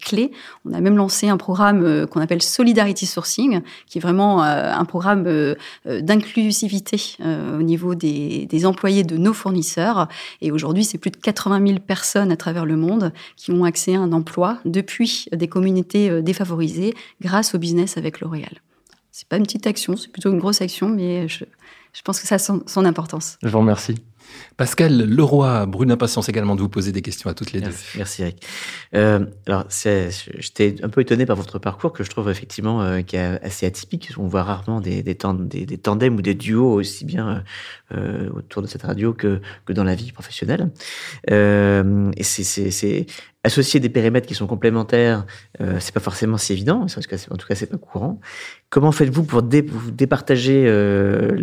clé. 0.00 0.30
On 0.64 0.72
a 0.72 0.80
même 0.80 0.96
lancé 0.96 1.28
un 1.28 1.36
programme 1.36 2.06
qu'on 2.06 2.20
appelle 2.20 2.42
Solidarity 2.42 3.06
Sourcing, 3.06 3.60
qui 3.88 3.98
est 3.98 4.00
vraiment 4.00 4.42
un 4.42 4.84
programme 4.84 5.24
d'inclusivité 5.84 7.16
au 7.20 7.62
niveau 7.62 7.94
des, 7.94 8.66
employés 8.66 9.04
de 9.04 9.16
nos 9.16 9.32
fournisseurs. 9.32 10.08
Et 10.40 10.52
aujourd'hui, 10.52 10.84
c'est 10.84 10.98
plus 10.98 11.10
de 11.10 11.16
80 11.16 11.66
000 11.66 11.78
personnes 11.80 12.30
à 12.30 12.36
travers 12.36 12.66
le 12.66 12.76
monde 12.76 13.12
qui 13.36 13.50
ont 13.50 13.64
accès 13.64 13.94
à 13.94 14.00
un 14.00 14.12
emploi 14.12 14.58
depuis 14.64 15.26
des 15.32 15.48
communautés 15.48 16.22
défavorisées 16.22 16.94
grâce 17.20 17.54
au 17.54 17.58
business 17.58 17.96
avec 17.96 18.20
L'Oréal. 18.20 18.60
C'est 19.10 19.28
pas 19.28 19.38
une 19.38 19.44
petite 19.44 19.66
action, 19.66 19.96
c'est 19.96 20.12
plutôt 20.12 20.30
une 20.30 20.38
grosse 20.38 20.60
action, 20.60 20.90
mais 20.90 21.26
je, 21.26 21.46
je 21.96 22.02
pense 22.02 22.20
que 22.20 22.26
ça 22.26 22.34
a 22.34 22.38
son, 22.38 22.84
importance. 22.84 23.38
Je 23.42 23.48
vous 23.48 23.58
remercie. 23.58 23.94
Pascal 24.58 25.08
Leroy, 25.08 25.64
Brune 25.66 25.90
Impatience 25.90 26.28
également 26.28 26.54
de 26.54 26.60
vous 26.60 26.68
poser 26.68 26.92
des 26.92 27.00
questions 27.00 27.30
à 27.30 27.34
toutes 27.34 27.52
les 27.52 27.60
deux. 27.62 27.72
Merci 27.96 28.22
Eric. 28.22 28.44
Euh, 28.94 29.24
alors, 29.46 29.64
j'étais 29.70 30.76
un 30.82 30.90
peu 30.90 31.00
étonné 31.00 31.24
par 31.24 31.36
votre 31.36 31.58
parcours 31.58 31.92
que 31.92 32.04
je 32.04 32.10
trouve 32.10 32.28
effectivement 32.28 32.82
euh, 32.82 33.00
qui 33.00 33.16
est 33.16 33.42
assez 33.42 33.64
atypique. 33.64 34.10
On 34.18 34.26
voit 34.26 34.42
rarement 34.42 34.80
des, 34.80 35.02
des, 35.02 35.14
des, 35.14 35.78
tandems 35.78 36.16
ou 36.16 36.22
des 36.22 36.34
duos 36.34 36.74
aussi 36.74 37.06
bien 37.06 37.44
euh, 37.94 38.28
autour 38.34 38.60
de 38.60 38.66
cette 38.66 38.82
radio 38.82 39.14
que, 39.14 39.40
que 39.64 39.72
dans 39.72 39.84
la 39.84 39.94
vie 39.94 40.12
professionnelle. 40.12 40.70
Euh, 41.30 42.10
et 42.16 42.24
c'est 42.24 43.06
associer 43.46 43.78
des 43.80 43.88
périmètres 43.88 44.26
qui 44.26 44.34
sont 44.34 44.46
complémentaires, 44.46 45.24
euh, 45.60 45.76
c'est 45.78 45.94
pas 45.94 46.00
forcément 46.00 46.36
si 46.36 46.52
évident. 46.52 46.82
En 46.82 46.86
tout 46.86 47.00
cas, 47.46 47.54
c'est 47.54 47.70
pas 47.70 47.78
courant. 47.78 48.20
Comment 48.70 48.92
faites-vous 48.92 49.22
pour 49.22 49.42
départager 49.42 50.64
euh, 50.66 51.34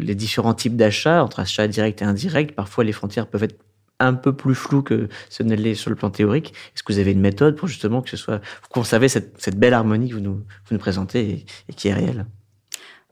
les, 0.00 0.14
différents 0.14 0.54
types 0.54 0.76
d'achats 0.76 1.22
entre 1.22 1.40
achats 1.40 1.68
directs 1.68 2.02
et 2.02 2.04
indirects? 2.04 2.54
Parfois, 2.54 2.82
les 2.84 2.92
frontières 2.92 3.28
peuvent 3.28 3.44
être 3.44 3.56
un 4.00 4.14
peu 4.14 4.34
plus 4.34 4.56
floues 4.56 4.82
que 4.82 5.08
ce 5.30 5.44
ne 5.44 5.54
l'est 5.54 5.76
sur 5.76 5.90
le 5.90 5.96
plan 5.96 6.10
théorique. 6.10 6.52
Est-ce 6.74 6.82
que 6.82 6.92
vous 6.92 6.98
avez 6.98 7.12
une 7.12 7.20
méthode 7.20 7.54
pour 7.54 7.68
justement 7.68 8.02
que 8.02 8.10
ce 8.10 8.16
soit, 8.16 8.38
vous 8.38 8.68
conservez 8.70 9.08
cette, 9.08 9.56
belle 9.56 9.74
harmonie 9.74 10.10
que 10.10 10.16
vous 10.16 10.20
nous 10.20 10.78
présentez 10.78 11.46
et 11.68 11.72
qui 11.72 11.88
est 11.88 11.94
réelle? 11.94 12.26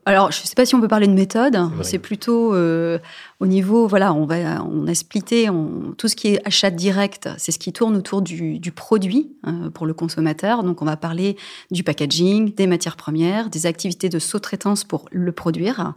Alors, 0.05 0.31
je 0.31 0.41
ne 0.41 0.45
sais 0.45 0.55
pas 0.55 0.65
si 0.65 0.75
on 0.75 0.81
peut 0.81 0.87
parler 0.87 1.07
de 1.07 1.13
méthode. 1.13 1.57
C'est 1.81 1.99
plutôt 1.99 2.53
euh, 2.53 2.99
au 3.39 3.47
niveau, 3.47 3.87
voilà, 3.87 4.13
on 4.13 4.25
va, 4.25 4.63
on 4.63 4.85
a 4.87 4.93
splitté 4.93 5.49
on, 5.49 5.93
tout 5.97 6.09
ce 6.09 6.15
qui 6.15 6.29
est 6.29 6.45
achat 6.45 6.71
direct. 6.71 7.29
C'est 7.37 7.53
ce 7.53 7.59
qui 7.59 7.71
tourne 7.71 7.95
autour 7.95 8.21
du, 8.21 8.59
du 8.59 8.71
produit 8.71 9.31
euh, 9.47 9.69
pour 9.69 9.85
le 9.85 9.93
consommateur. 9.93 10.63
Donc, 10.63 10.81
on 10.81 10.85
va 10.85 10.97
parler 10.97 11.37
du 11.71 11.83
packaging, 11.83 12.53
des 12.53 12.67
matières 12.67 12.97
premières, 12.97 13.49
des 13.49 13.65
activités 13.65 14.09
de 14.09 14.19
sous-traitance 14.19 14.83
pour 14.83 15.05
le 15.11 15.31
produire. 15.31 15.93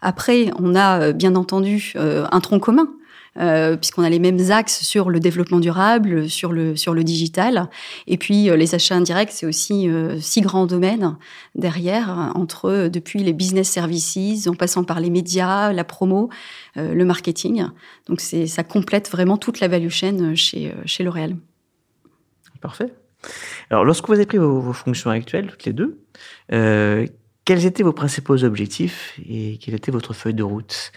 Après, 0.00 0.50
on 0.58 0.74
a 0.74 1.00
euh, 1.00 1.12
bien 1.12 1.36
entendu 1.36 1.94
un 1.96 2.40
tronc 2.40 2.60
commun 2.60 2.88
euh, 3.38 3.76
puisqu'on 3.76 4.02
a 4.02 4.10
les 4.10 4.18
mêmes 4.18 4.50
axes 4.50 4.82
sur 4.82 5.08
le 5.10 5.20
développement 5.20 5.60
durable, 5.60 6.28
sur 6.28 6.52
le, 6.52 6.76
sur 6.76 6.94
le 6.94 7.04
digital. 7.04 7.68
Et 8.06 8.16
puis, 8.16 8.50
euh, 8.50 8.56
les 8.56 8.74
achats 8.74 8.96
indirects, 8.96 9.30
c'est 9.30 9.46
aussi 9.46 9.88
euh, 9.88 10.18
six 10.20 10.40
grands 10.40 10.66
domaines 10.66 11.16
derrière, 11.54 12.32
entre 12.34 12.88
depuis 12.88 13.22
les 13.22 13.32
business 13.32 13.68
services, 13.68 14.46
en 14.46 14.54
passant 14.54 14.84
par 14.84 15.00
les 15.00 15.10
médias, 15.10 15.72
la 15.72 15.84
promo, 15.84 16.30
le 16.76 17.04
marketing. 17.04 17.66
Donc, 18.06 18.20
ça 18.20 18.64
complète 18.64 19.10
vraiment 19.10 19.36
toute 19.36 19.60
la 19.60 19.68
value 19.68 19.88
chain 19.88 20.34
chez, 20.34 20.74
chez 20.86 21.04
L'Oréal. 21.04 21.36
Parfait. 22.60 22.92
Alors, 23.70 23.84
lorsque 23.84 24.06
vous 24.06 24.14
avez 24.14 24.26
pris 24.26 24.38
vos 24.38 24.72
fonctions 24.72 25.10
actuelles, 25.10 25.48
toutes 25.48 25.64
les 25.64 25.72
deux, 25.72 25.98
quels 27.44 27.64
étaient 27.66 27.82
vos 27.82 27.92
principaux 27.92 28.44
objectifs 28.44 29.18
et 29.28 29.58
quelle 29.58 29.74
était 29.74 29.90
votre 29.90 30.12
feuille 30.12 30.34
de 30.34 30.42
route 30.42 30.92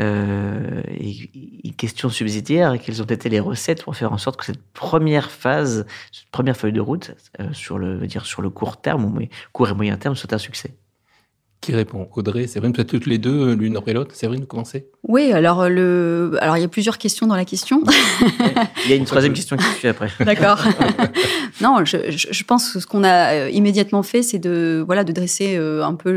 euh, 0.00 0.82
et 0.88 1.70
question 1.76 2.08
subsidiaire, 2.08 2.78
quelles 2.80 3.02
ont 3.02 3.06
été 3.06 3.28
les 3.28 3.40
recettes 3.40 3.82
pour 3.84 3.94
faire 3.94 4.12
en 4.12 4.18
sorte 4.18 4.38
que 4.38 4.46
cette 4.46 4.62
première 4.72 5.30
phase, 5.30 5.86
cette 6.10 6.30
première 6.30 6.56
feuille 6.56 6.72
de 6.72 6.80
route, 6.80 7.12
euh, 7.40 7.52
sur 7.52 7.78
le, 7.78 7.98
dire 8.06 8.24
sur 8.24 8.42
le 8.42 8.50
court 8.50 8.80
terme, 8.80 9.04
ou 9.04 9.18
court 9.52 9.68
et 9.68 9.74
moyen 9.74 9.96
terme, 9.96 10.14
soit 10.14 10.32
un 10.32 10.38
succès? 10.38 10.74
Qui 11.62 11.76
répond? 11.76 12.08
Audrey, 12.16 12.48
Séverine, 12.48 12.72
peut-être 12.72 12.88
toutes 12.88 13.06
les 13.06 13.18
deux, 13.18 13.54
l'une 13.54 13.76
après 13.76 13.92
l'autre. 13.92 14.16
Séverine, 14.16 14.40
vous 14.40 14.48
commencez 14.48 14.88
Oui, 15.04 15.30
alors 15.30 15.68
le, 15.68 16.36
alors 16.40 16.56
il 16.56 16.60
y 16.60 16.64
a 16.64 16.68
plusieurs 16.68 16.98
questions 16.98 17.28
dans 17.28 17.36
la 17.36 17.44
question. 17.44 17.84
il 18.84 18.90
y 18.90 18.92
a 18.92 18.96
une 18.96 19.04
troisième 19.06 19.32
question 19.32 19.56
qui 19.56 19.64
suit 19.78 19.86
après. 19.86 20.08
D'accord. 20.24 20.58
non, 21.60 21.84
je, 21.84 21.98
je, 22.10 22.42
pense 22.42 22.72
que 22.72 22.80
ce 22.80 22.86
qu'on 22.88 23.04
a 23.04 23.34
euh, 23.34 23.50
immédiatement 23.50 24.02
fait, 24.02 24.24
c'est 24.24 24.40
de 24.40 24.82
voilà 24.84 25.04
de 25.04 25.12
dresser 25.12 25.54
euh, 25.56 25.84
un 25.84 25.94
peu 25.94 26.10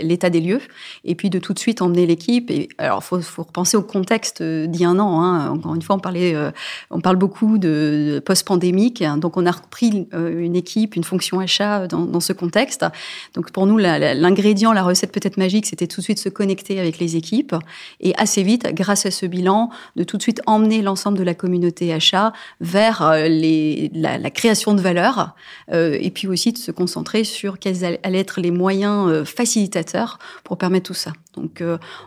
l'état 0.00 0.28
des 0.28 0.40
lieux 0.40 0.60
et 1.04 1.14
puis 1.14 1.30
de 1.30 1.38
tout 1.38 1.54
de 1.54 1.60
suite 1.60 1.82
emmener 1.82 2.04
l'équipe. 2.04 2.50
Et 2.50 2.68
alors 2.78 3.04
faut, 3.04 3.20
faut 3.20 3.44
repenser 3.44 3.76
au 3.76 3.82
contexte 3.82 4.42
d'il 4.42 4.80
y 4.80 4.84
a 4.84 4.88
un 4.88 4.98
an. 4.98 5.22
Hein. 5.22 5.50
Encore 5.50 5.76
une 5.76 5.82
fois, 5.82 5.94
on 5.94 6.00
parlait, 6.00 6.34
euh, 6.34 6.50
on 6.90 7.00
parle 7.00 7.16
beaucoup 7.16 7.58
de, 7.58 8.20
post-pandémique. 8.26 9.04
Donc 9.18 9.36
on 9.36 9.46
a 9.46 9.52
repris 9.52 10.08
une 10.12 10.56
équipe, 10.56 10.96
une 10.96 11.04
fonction 11.04 11.38
achat 11.38 11.86
dans, 11.86 12.06
dans 12.06 12.18
ce 12.18 12.32
contexte. 12.32 12.84
Donc 13.34 13.52
pour 13.52 13.66
nous, 13.66 13.78
l'ingrédient, 13.78 14.72
la, 14.72 14.79
la 14.79 14.79
recette 14.82 15.12
peut-être 15.12 15.36
magique, 15.36 15.66
c'était 15.66 15.86
tout 15.86 16.00
de 16.00 16.04
suite 16.04 16.18
se 16.18 16.28
connecter 16.28 16.80
avec 16.80 16.98
les 16.98 17.16
équipes 17.16 17.54
et 18.00 18.14
assez 18.16 18.42
vite, 18.42 18.68
grâce 18.74 19.06
à 19.06 19.10
ce 19.10 19.26
bilan, 19.26 19.70
de 19.96 20.04
tout 20.04 20.16
de 20.16 20.22
suite 20.22 20.40
emmener 20.46 20.82
l'ensemble 20.82 21.18
de 21.18 21.24
la 21.24 21.34
communauté 21.34 21.92
achat 21.92 22.32
vers 22.60 23.02
euh, 23.02 23.28
la, 23.92 24.30
création 24.30 24.74
de 24.74 24.80
valeur 24.80 25.34
euh, 25.72 25.96
et 26.00 26.10
puis 26.10 26.28
aussi 26.28 26.52
de 26.52 26.58
se 26.58 26.70
concentrer 26.70 27.24
sur 27.24 27.58
quels 27.58 27.84
allaient 27.84 28.20
être 28.20 28.40
les 28.40 28.50
moyens 28.50 29.08
euh, 29.08 29.24
facilitateurs 29.24 30.18
pour 30.44 30.56
permettre 30.58 30.86
tout 30.86 30.94
ça. 30.94 31.12
Donc 31.34 31.62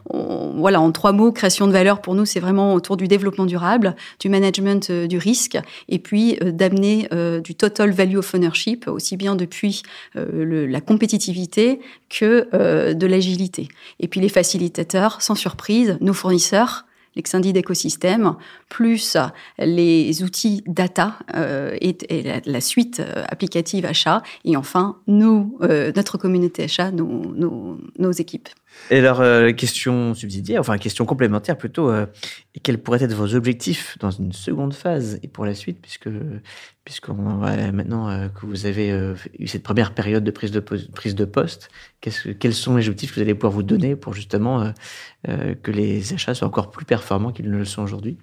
voilà, 0.10 0.82
en 0.82 0.92
trois 0.92 1.14
mots, 1.14 1.32
création 1.32 1.66
de 1.66 1.72
valeur 1.72 2.02
pour 2.02 2.14
nous, 2.14 2.26
c'est 2.26 2.42
vraiment 2.42 2.74
autour 2.74 2.98
du 2.98 3.08
développement 3.08 3.46
durable, 3.46 3.96
du 4.20 4.28
management 4.28 4.92
du 4.92 5.18
risque 5.18 5.58
et 5.88 5.98
puis 5.98 6.38
d'amener 6.42 7.08
du 7.42 7.56
total 7.56 7.92
value 7.92 8.18
of 8.18 8.34
ownership, 8.34 8.86
aussi 8.90 9.16
bien 9.16 9.38
depuis 9.38 9.84
la 10.14 10.82
compétitivité 10.82 11.80
que 12.10 12.50
de 12.64 13.08
l'agilité. 13.08 13.68
Et 14.00 14.08
puis 14.08 14.20
les 14.20 14.30
facilitateurs, 14.30 15.22
sans 15.22 15.36
surprise, 15.36 15.98
nos 16.02 16.14
fournisseurs, 16.14 16.86
l'excendie 17.16 17.54
d'écosystème, 17.54 18.36
plus 18.70 19.18
les 19.60 20.24
outils 20.24 20.64
data 20.66 21.20
euh, 21.36 21.76
et, 21.82 21.98
la, 22.46 22.62
suite 22.62 23.00
euh, 23.00 23.24
applicative 23.28 23.86
achat, 23.86 24.24
et 24.46 24.58
enfin 24.58 24.98
nous, 25.08 25.58
euh, 25.62 25.92
notre 25.96 26.18
communauté 26.18 26.64
achat, 26.64 26.92
nos, 26.92 27.78
nos 27.98 28.12
équipes. 28.12 28.50
Et 28.90 28.98
alors, 28.98 29.22
euh, 29.22 29.52
question 29.54 30.14
subsidiaire, 30.14 30.60
enfin 30.60 30.78
question 30.78 31.06
complémentaire 31.06 31.58
plutôt, 31.58 31.90
euh, 31.90 32.06
quels 32.64 32.78
pourraient 32.78 33.04
être 33.04 33.14
vos 33.14 33.34
objectifs 33.34 33.98
dans 34.00 34.12
une 34.12 34.34
seconde 34.34 34.74
phase 34.74 35.20
et 35.24 35.28
pour 35.28 35.46
la 35.46 35.56
suite, 35.56 35.80
puisque 35.82 36.08
maintenant 37.08 38.10
euh, 38.10 38.28
que 38.28 38.46
vous 38.46 38.66
avez 38.66 38.90
eu 39.40 39.48
cette 39.48 39.64
première 39.64 39.94
période 39.94 40.24
de 40.24 40.32
prise 40.32 40.52
de, 40.52 40.60
prise 40.60 41.16
de 41.16 41.26
poste, 41.26 41.70
quels 42.02 42.54
sont 42.54 42.76
les 42.76 42.88
objectifs 42.88 43.12
que 43.12 43.16
vous 43.16 43.22
allez 43.22 43.36
pouvoir 43.36 43.54
vous 43.54 43.64
donner 43.64 43.96
pour 43.96 44.14
justement 44.14 44.74
que 45.26 45.72
les 45.72 46.14
achats 46.14 46.34
soient 46.36 46.48
encore 46.48 46.70
plus 46.70 46.86
performants 46.86 47.32
qu'ils 47.32 47.50
ne 47.50 47.58
le 47.58 47.66
sont 47.66 47.82
aujourd'hui? 47.82 48.18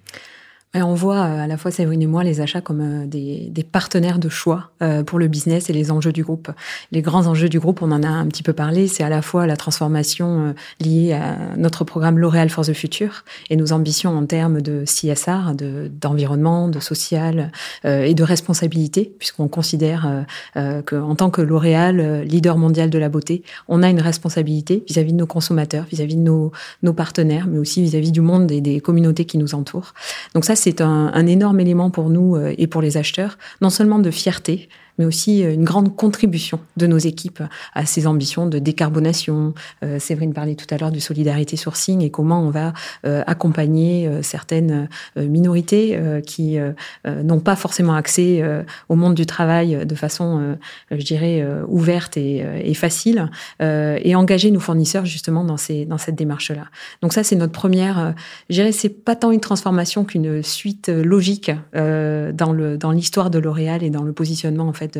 On 0.79 0.93
voit 0.93 1.17
euh, 1.17 1.43
à 1.43 1.47
la 1.47 1.57
fois 1.57 1.69
Séverine 1.69 2.01
et 2.01 2.07
moi 2.07 2.23
les 2.23 2.39
achats 2.39 2.61
comme 2.61 2.81
euh, 2.81 3.05
des, 3.05 3.49
des 3.49 3.63
partenaires 3.63 4.19
de 4.19 4.29
choix 4.29 4.71
euh, 4.81 5.03
pour 5.03 5.19
le 5.19 5.27
business 5.27 5.69
et 5.69 5.73
les 5.73 5.91
enjeux 5.91 6.13
du 6.13 6.23
groupe. 6.23 6.49
Les 6.91 7.01
grands 7.01 7.27
enjeux 7.27 7.49
du 7.49 7.59
groupe, 7.59 7.81
on 7.81 7.91
en 7.91 8.03
a 8.03 8.07
un 8.07 8.25
petit 8.27 8.43
peu 8.43 8.53
parlé, 8.53 8.87
c'est 8.87 9.03
à 9.03 9.09
la 9.09 9.21
fois 9.21 9.47
la 9.47 9.57
transformation 9.57 10.55
liée 10.79 11.13
à 11.13 11.35
notre 11.57 11.83
programme 11.83 12.17
L'Oréal 12.17 12.49
for 12.49 12.65
the 12.65 12.73
Future 12.73 13.25
et 13.49 13.55
nos 13.55 13.73
ambitions 13.73 14.17
en 14.17 14.25
termes 14.25 14.61
de 14.61 14.85
CSR, 14.85 15.53
d'environnement, 15.89 16.67
de, 16.67 16.79
social 16.79 17.51
et 17.83 18.13
de 18.13 18.23
responsabilité, 18.23 19.13
puisqu'on 19.19 19.47
considère 19.47 20.25
qu'en 20.55 21.15
tant 21.15 21.29
que 21.29 21.41
L'Oréal, 21.41 22.23
leader 22.23 22.57
mondial 22.57 22.89
de 22.89 22.97
la 22.97 23.09
beauté, 23.09 23.43
on 23.67 23.83
a 23.83 23.89
une 23.89 24.01
responsabilité 24.01 24.83
vis-à-vis 24.87 25.13
de 25.13 25.17
nos 25.17 25.27
consommateurs, 25.27 25.85
vis-à-vis 25.91 26.15
de 26.15 26.21
nos, 26.21 26.51
nos, 26.83 26.93
partenaires, 26.93 27.47
mais 27.47 27.57
aussi 27.57 27.81
vis-à-vis 27.81 28.11
du 28.11 28.21
monde 28.21 28.51
et 28.51 28.61
des 28.61 28.79
communautés 28.79 29.25
qui 29.25 29.37
nous 29.37 29.55
entourent. 29.55 29.93
Donc 30.33 30.45
ça, 30.45 30.55
c'est 30.61 30.79
un, 30.79 31.25
énorme 31.25 31.59
élément 31.59 31.89
pour 31.89 32.09
nous 32.09 32.35
euh, 32.35 32.53
et 32.57 32.67
pour 32.67 32.81
les 32.81 32.95
acheteurs, 32.95 33.39
non 33.61 33.71
seulement 33.71 33.97
de 33.97 34.11
fierté, 34.11 34.69
mais 35.01 35.07
aussi 35.07 35.43
euh, 35.43 35.51
une 35.51 35.63
grande 35.63 35.95
contribution 35.95 36.59
de 36.77 36.85
nos 36.85 36.99
équipes 36.99 37.41
à 37.73 37.87
ces 37.87 38.05
ambitions 38.05 38.45
de 38.45 38.59
décarbonation. 38.59 39.55
Euh, 39.83 39.97
Séverine 39.97 40.31
parlait 40.31 40.53
tout 40.53 40.67
à 40.69 40.77
l'heure 40.77 40.91
du 40.91 40.99
solidarité 40.99 41.57
sourcing 41.57 42.01
et 42.01 42.11
comment 42.11 42.39
on 42.39 42.51
va 42.51 42.73
euh, 43.07 43.23
accompagner 43.25 44.09
certaines 44.21 44.87
minorités 45.15 45.99
qui 46.25 46.57
n'ont 47.05 47.39
pas 47.39 47.55
forcément 47.55 47.93
accès 47.93 48.43
au 48.89 48.95
monde 48.95 49.15
du 49.15 49.25
travail 49.25 49.85
de 49.85 49.95
façon, 49.95 50.57
je 50.91 51.03
dirais, 51.03 51.45
ouverte 51.67 52.17
et, 52.17 52.73
facile, 52.73 53.29
et 53.59 54.15
engager 54.15 54.51
nos 54.51 54.59
fournisseurs 54.59 55.05
justement 55.05 55.43
dans, 55.43 55.57
cette 55.57 56.15
démarche-là. 56.15 56.65
Donc 57.01 57.13
ça, 57.13 57.23
c'est 57.23 57.35
notre 57.35 57.53
première, 57.53 58.13
je 58.49 58.55
dirais, 58.55 58.71
c'est 58.71 58.89
pas 58.89 59.15
tant 59.15 59.31
une 59.31 59.39
transformation 59.39 60.03
qu'une 60.03 60.43
suite 60.43 60.89
logique 60.89 61.51
dans 61.73 62.91
l'histoire 62.91 63.29
de 63.29 63.39
L'Oréal 63.39 63.83
et 63.83 63.89
dans 63.89 64.03
le 64.03 64.13
positionnement 64.13 64.67
en 64.67 64.73
fait 64.73 64.90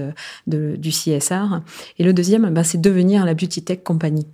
du 0.47 0.89
CSR. 0.89 1.61
Et 1.97 2.03
le 2.03 2.13
deuxième, 2.13 2.49
ben, 2.53 2.63
c'est 2.63 2.79
devenir 2.79 3.25
la 3.25 3.33
beauty 3.33 3.63
tech 3.63 3.79
company. 3.83 4.25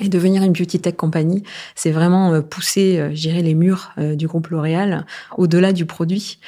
Et 0.00 0.08
devenir 0.08 0.44
une 0.44 0.52
beauty 0.52 0.78
tech 0.78 0.94
company, 0.94 1.42
c'est 1.74 1.90
vraiment 1.90 2.32
euh, 2.32 2.42
pousser, 2.42 2.98
euh, 2.98 3.10
je 3.12 3.22
dirais, 3.22 3.42
les 3.42 3.54
murs 3.54 3.90
euh, 3.98 4.14
du 4.14 4.28
groupe 4.28 4.46
L'Oréal 4.46 5.04
au-delà 5.36 5.72
du 5.72 5.84
produit, 5.84 6.38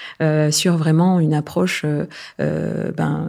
sur 0.50 0.76
vraiment 0.76 1.18
une 1.20 1.34
approche 1.34 1.84
ben, 2.38 3.28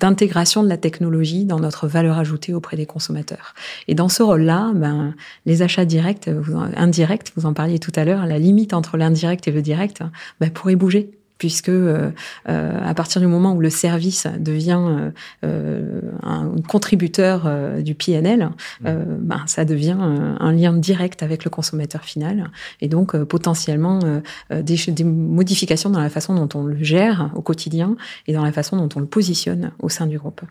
d'intégration 0.00 0.62
de 0.62 0.68
la 0.68 0.76
technologie 0.76 1.44
dans 1.44 1.58
notre 1.58 1.86
valeur 1.86 2.18
ajoutée 2.18 2.54
auprès 2.54 2.76
des 2.76 2.86
consommateurs. 2.86 3.54
Et 3.88 3.94
dans 3.94 4.08
ce 4.08 4.22
rôle-là, 4.22 4.72
ben, 4.74 5.14
les 5.46 5.62
achats 5.62 5.84
directs, 5.84 6.28
indirects, 6.76 7.32
vous 7.36 7.46
en 7.46 7.54
parliez 7.54 7.78
tout 7.78 7.92
à 7.96 8.04
l'heure, 8.04 8.26
la 8.26 8.38
limite 8.38 8.74
entre 8.74 8.96
l'indirect 8.96 9.48
et 9.48 9.50
le 9.50 9.62
direct 9.62 10.02
ben, 10.40 10.50
pourrait 10.50 10.76
bouger 10.76 11.10
puisque 11.42 11.70
euh, 11.70 12.12
euh, 12.48 12.78
à 12.88 12.94
partir 12.94 13.20
du 13.20 13.26
moment 13.26 13.52
où 13.52 13.60
le 13.60 13.68
service 13.68 14.28
devient 14.38 15.10
euh, 15.42 16.00
un 16.22 16.54
contributeur 16.68 17.50
du 17.82 17.96
PNL, 17.96 18.50
mmh. 18.80 18.88
ben, 19.18 19.42
ça 19.46 19.64
devient 19.64 19.96
un 19.98 20.52
lien 20.52 20.72
direct 20.72 21.24
avec 21.24 21.42
le 21.42 21.50
consommateur 21.50 22.04
final 22.04 22.52
et 22.80 22.86
donc 22.86 23.16
potentiellement 23.24 23.98
des, 24.50 24.76
des, 24.86 25.04
modifications 25.04 25.90
dans 25.90 26.00
la 26.00 26.10
façon 26.10 26.36
dont 26.36 26.48
on 26.56 26.62
le 26.62 26.80
gère 26.80 27.32
au 27.34 27.42
quotidien 27.42 27.96
et 28.28 28.32
dans 28.32 28.44
la 28.44 28.52
façon 28.52 28.76
dont 28.76 28.88
on 28.94 29.00
le 29.00 29.06
positionne 29.06 29.72
au 29.80 29.88
sein 29.88 30.06
du 30.06 30.18
groupe. 30.18 30.42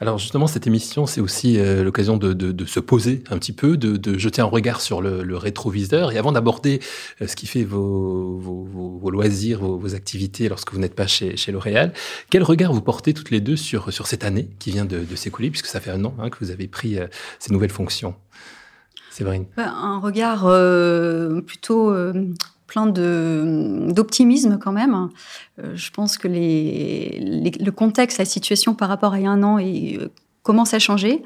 Alors 0.00 0.18
justement, 0.18 0.48
cette 0.48 0.66
émission, 0.66 1.06
c'est 1.06 1.20
aussi 1.20 1.58
euh, 1.58 1.84
l'occasion 1.84 2.16
de, 2.16 2.64
se 2.66 2.80
poser 2.80 3.22
un 3.30 3.38
petit 3.38 3.52
peu, 3.52 3.76
de, 3.76 4.18
jeter 4.18 4.42
un 4.42 4.46
regard 4.46 4.80
sur 4.80 5.00
le, 5.00 5.36
rétroviseur. 5.36 6.12
Et 6.12 6.18
avant 6.18 6.32
d'aborder 6.32 6.80
euh, 7.22 7.28
ce 7.28 7.36
qui 7.36 7.46
fait 7.46 7.62
vos, 7.64 9.00
loisirs, 9.10 9.60
vos, 9.60 9.94
activités 9.94 10.48
lorsque 10.48 10.72
vous 10.72 10.78
n'êtes 10.80 10.94
pas 10.94 11.06
chez, 11.06 11.36
chez 11.36 11.52
L'Oréal, 11.52 11.92
quel 12.28 12.42
regard 12.42 12.72
vous 12.72 12.80
portez 12.80 13.14
toutes 13.14 13.30
les 13.30 13.40
deux 13.40 13.56
sur, 13.56 13.92
cette 14.06 14.24
année 14.24 14.50
qui 14.58 14.72
vient 14.72 14.84
de, 14.84 15.04
s'écouler, 15.14 15.50
puisque 15.50 15.66
ça 15.66 15.80
fait 15.80 15.90
un 15.90 16.04
an 16.04 16.14
hein, 16.18 16.28
que 16.28 16.38
vous 16.40 16.50
avez 16.50 16.66
pris 16.66 16.98
euh, 16.98 17.06
ces 17.38 17.52
nouvelles 17.52 17.70
fonctions? 17.70 18.14
Séverine 19.10 19.46
ben, 19.56 19.72
Un 19.72 20.00
regard 20.00 20.42
plutôt 21.46 21.94
plein 22.74 22.86
d'optimisme 22.86 24.58
quand 24.58 24.72
même. 24.72 25.08
Euh, 25.60 25.76
je 25.76 25.90
pense 25.90 26.18
que 26.18 26.26
les, 26.26 27.20
le 27.60 27.70
contexte, 27.70 28.18
la 28.18 28.24
situation 28.24 28.74
par 28.74 28.88
rapport 28.88 29.12
à 29.12 29.20
il 29.20 29.24
y 29.24 29.26
a 29.26 29.30
un 29.30 29.42
an 29.44 29.58
est, 29.58 29.98
euh, 30.00 30.10
commence 30.42 30.74
à 30.74 30.80
changer. 30.80 31.22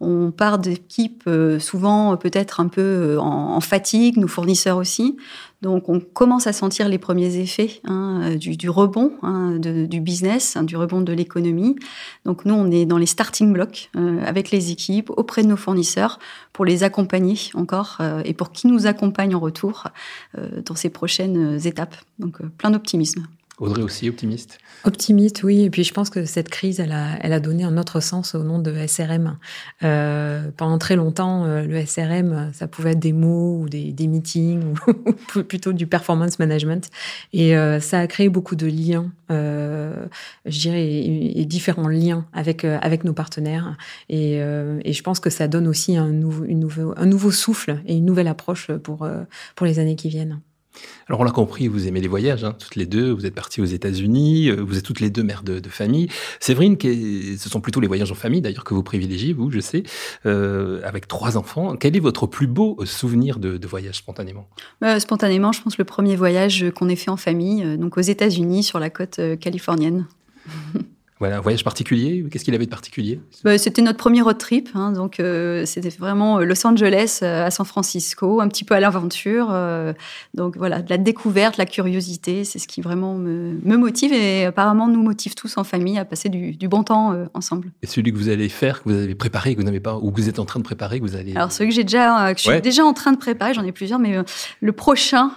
On 0.00 0.30
part 0.30 0.58
d'équipes 0.58 1.24
euh, 1.26 1.58
souvent 1.58 2.16
peut-être 2.16 2.60
un 2.60 2.68
peu 2.68 3.18
en, 3.18 3.60
fatigue, 3.60 4.16
nos 4.16 4.28
fournisseurs 4.28 4.76
aussi. 4.76 5.16
Donc 5.62 5.88
on 5.88 6.00
commence 6.00 6.46
à 6.46 6.52
sentir 6.52 6.88
les 6.88 6.98
premiers 6.98 7.36
effets 7.36 7.80
hein, 7.84 8.34
du, 8.36 8.68
rebond 8.68 9.12
hein, 9.22 9.58
du 9.58 10.00
business, 10.00 10.56
hein, 10.56 10.64
du 10.64 10.76
rebond 10.76 11.00
de 11.00 11.12
l'économie. 11.12 11.76
Donc 12.24 12.44
nous, 12.44 12.54
on 12.54 12.70
est 12.70 12.84
dans 12.84 12.98
les 12.98 13.06
starting 13.06 13.52
blocks 13.52 13.90
avec 14.26 14.50
les 14.50 14.72
équipes, 14.72 15.10
auprès 15.16 15.42
de 15.42 15.48
nos 15.48 15.56
fournisseurs, 15.56 16.18
pour 16.52 16.64
les 16.64 16.82
accompagner 16.82 17.38
encore 17.54 17.98
et 18.24 18.34
pour 18.34 18.50
qu'ils 18.50 18.70
nous 18.70 18.86
accompagnent 18.86 19.36
en 19.36 19.40
retour 19.40 19.88
dans 20.36 20.74
ces 20.74 20.90
prochaines 20.90 21.60
étapes. 21.64 21.94
Donc 22.18 22.42
plein 22.58 22.70
d'optimisme. 22.70 23.26
Audrey 23.62 23.82
aussi, 23.82 24.08
optimiste? 24.08 24.58
Optimiste, 24.82 25.44
oui. 25.44 25.62
Et 25.62 25.70
puis 25.70 25.84
je 25.84 25.94
pense 25.94 26.10
que 26.10 26.24
cette 26.24 26.48
crise, 26.48 26.80
elle 26.80 26.90
a, 26.90 27.16
elle 27.20 27.32
a 27.32 27.38
donné 27.38 27.62
un 27.62 27.78
autre 27.78 28.00
sens 28.00 28.34
au 28.34 28.42
nom 28.42 28.58
de 28.58 28.74
SRM. 28.88 29.38
Euh, 29.84 30.50
pendant 30.56 30.78
très 30.78 30.96
longtemps, 30.96 31.44
euh, 31.44 31.62
le 31.62 31.86
SRM, 31.86 32.50
ça 32.52 32.66
pouvait 32.66 32.90
être 32.90 32.98
des 32.98 33.12
mots 33.12 33.60
ou 33.60 33.68
des, 33.68 33.92
des 33.92 34.08
meetings, 34.08 34.64
ou 34.64 35.42
plutôt 35.44 35.72
du 35.72 35.86
performance 35.86 36.40
management. 36.40 36.90
Et 37.32 37.56
euh, 37.56 37.78
ça 37.78 38.00
a 38.00 38.08
créé 38.08 38.28
beaucoup 38.28 38.56
de 38.56 38.66
liens, 38.66 39.12
je 39.30 40.58
dirais, 40.58 40.84
et, 40.84 41.44
différents 41.44 41.88
liens 41.88 42.26
avec, 42.32 42.64
avec 42.64 43.04
nos 43.04 43.12
partenaires. 43.12 43.76
Et, 44.08 44.40
je 44.40 45.02
pense 45.02 45.20
que 45.20 45.30
ça 45.30 45.46
donne 45.46 45.68
aussi 45.68 45.96
un 45.96 46.08
nouveau, 46.08 46.46
nouveau, 46.46 46.94
un 46.96 47.06
nouveau 47.06 47.30
souffle 47.30 47.80
et 47.86 47.96
une 47.96 48.04
nouvelle 48.04 48.28
approche 48.28 48.72
pour, 48.72 49.08
pour 49.54 49.66
les 49.66 49.78
années 49.78 49.96
qui 49.96 50.08
viennent. 50.08 50.40
Alors 51.08 51.20
on 51.20 51.24
l'a 51.24 51.30
compris, 51.30 51.68
vous 51.68 51.86
aimez 51.86 52.00
les 52.00 52.08
voyages, 52.08 52.44
hein, 52.44 52.54
toutes 52.58 52.76
les 52.76 52.86
deux. 52.86 53.10
Vous 53.10 53.26
êtes 53.26 53.34
partis 53.34 53.60
aux 53.60 53.66
États-Unis, 53.66 54.48
euh, 54.48 54.56
vous 54.62 54.78
êtes 54.78 54.84
toutes 54.84 55.00
les 55.00 55.10
deux 55.10 55.22
mères 55.22 55.42
de, 55.42 55.60
famille. 55.68 56.08
Séverine, 56.40 56.76
ce 56.80 57.48
sont 57.48 57.60
plutôt 57.60 57.80
les 57.80 57.86
voyages 57.86 58.10
en 58.10 58.14
famille 58.14 58.40
d'ailleurs 58.40 58.64
que 58.64 58.74
vous 58.74 58.82
privilégiez, 58.82 59.32
vous, 59.32 59.50
je 59.50 59.60
sais, 59.60 59.82
euh, 60.26 60.80
avec 60.84 61.08
trois 61.08 61.36
enfants. 61.36 61.76
Quel 61.76 61.96
est 61.96 62.00
votre 62.00 62.26
plus 62.26 62.46
beau 62.46 62.78
souvenir 62.84 63.38
de, 63.38 63.66
voyage 63.66 63.96
spontanément? 63.96 64.48
Euh, 64.82 64.98
Spontanément, 64.98 65.52
je 65.52 65.62
pense 65.62 65.78
le 65.78 65.84
premier 65.84 66.16
voyage 66.16 66.66
qu'on 66.74 66.88
ait 66.88 66.96
fait 66.96 67.10
en 67.10 67.16
famille, 67.16 67.78
donc 67.78 67.96
aux 67.96 68.02
États-Unis, 68.02 68.62
sur 68.62 68.78
la 68.78 68.90
côte 68.90 69.20
californienne. 69.40 70.06
Voilà, 71.22 71.36
un 71.36 71.40
voyage 71.40 71.62
particulier 71.62 72.26
Qu'est-ce 72.28 72.44
qu'il 72.44 72.52
avait 72.52 72.64
de 72.64 72.70
particulier? 72.70 73.20
Bah, 73.44 73.56
C'était 73.56 73.80
notre 73.80 73.98
premier 73.98 74.22
road 74.22 74.38
trip. 74.38 74.70
Hein, 74.74 74.90
donc, 74.90 75.20
euh, 75.20 75.64
c'était 75.66 75.88
vraiment 75.90 76.40
euh, 76.40 76.44
Los 76.44 76.66
Angeles 76.66 77.20
euh, 77.22 77.46
à 77.46 77.52
San 77.52 77.64
Francisco, 77.64 78.40
un 78.40 78.48
petit 78.48 78.64
peu 78.64 78.74
à 78.74 78.80
l'aventure. 78.80 79.54
donc, 80.34 80.56
voilà, 80.56 80.82
de 80.82 80.90
la 80.90 80.98
découverte, 80.98 81.58
la 81.58 81.66
curiosité, 81.66 82.42
c'est 82.42 82.58
ce 82.58 82.66
qui 82.66 82.80
vraiment 82.80 83.14
me, 83.14 83.76
motive 83.76 84.12
et 84.12 84.46
apparemment 84.46 84.88
nous 84.88 85.00
motive 85.00 85.36
tous 85.36 85.58
en 85.58 85.62
famille 85.62 85.96
à 85.96 86.04
passer 86.04 86.28
du, 86.28 86.68
bon 86.68 86.82
temps 86.82 87.14
ensemble. 87.34 87.70
Et 87.82 87.86
celui 87.86 88.12
que 88.12 88.18
vous 88.18 88.28
allez 88.28 88.48
faire, 88.48 88.82
que 88.82 88.88
vous 88.88 88.96
avez 88.96 89.14
préparé, 89.14 89.54
que 89.54 89.60
vous 89.60 89.66
n'avez 89.66 89.78
pas, 89.78 89.98
ou 89.98 90.10
que 90.10 90.20
vous 90.20 90.28
êtes 90.28 90.40
en 90.40 90.44
train 90.44 90.58
de 90.58 90.64
préparer, 90.64 90.98
que 90.98 91.04
vous 91.04 91.14
allez. 91.14 91.36
Alors, 91.36 91.52
celui 91.52 91.70
que 91.70 91.76
j'ai 91.76 91.84
déjà, 91.84 92.34
que 92.34 92.40
je 92.40 92.50
suis 92.50 92.60
déjà 92.60 92.84
en 92.84 92.94
train 92.94 93.12
de 93.12 93.18
préparer, 93.18 93.54
j'en 93.54 93.64
ai 93.64 93.70
plusieurs, 93.70 94.00
mais 94.00 94.16
le 94.60 94.72
prochain, 94.72 95.30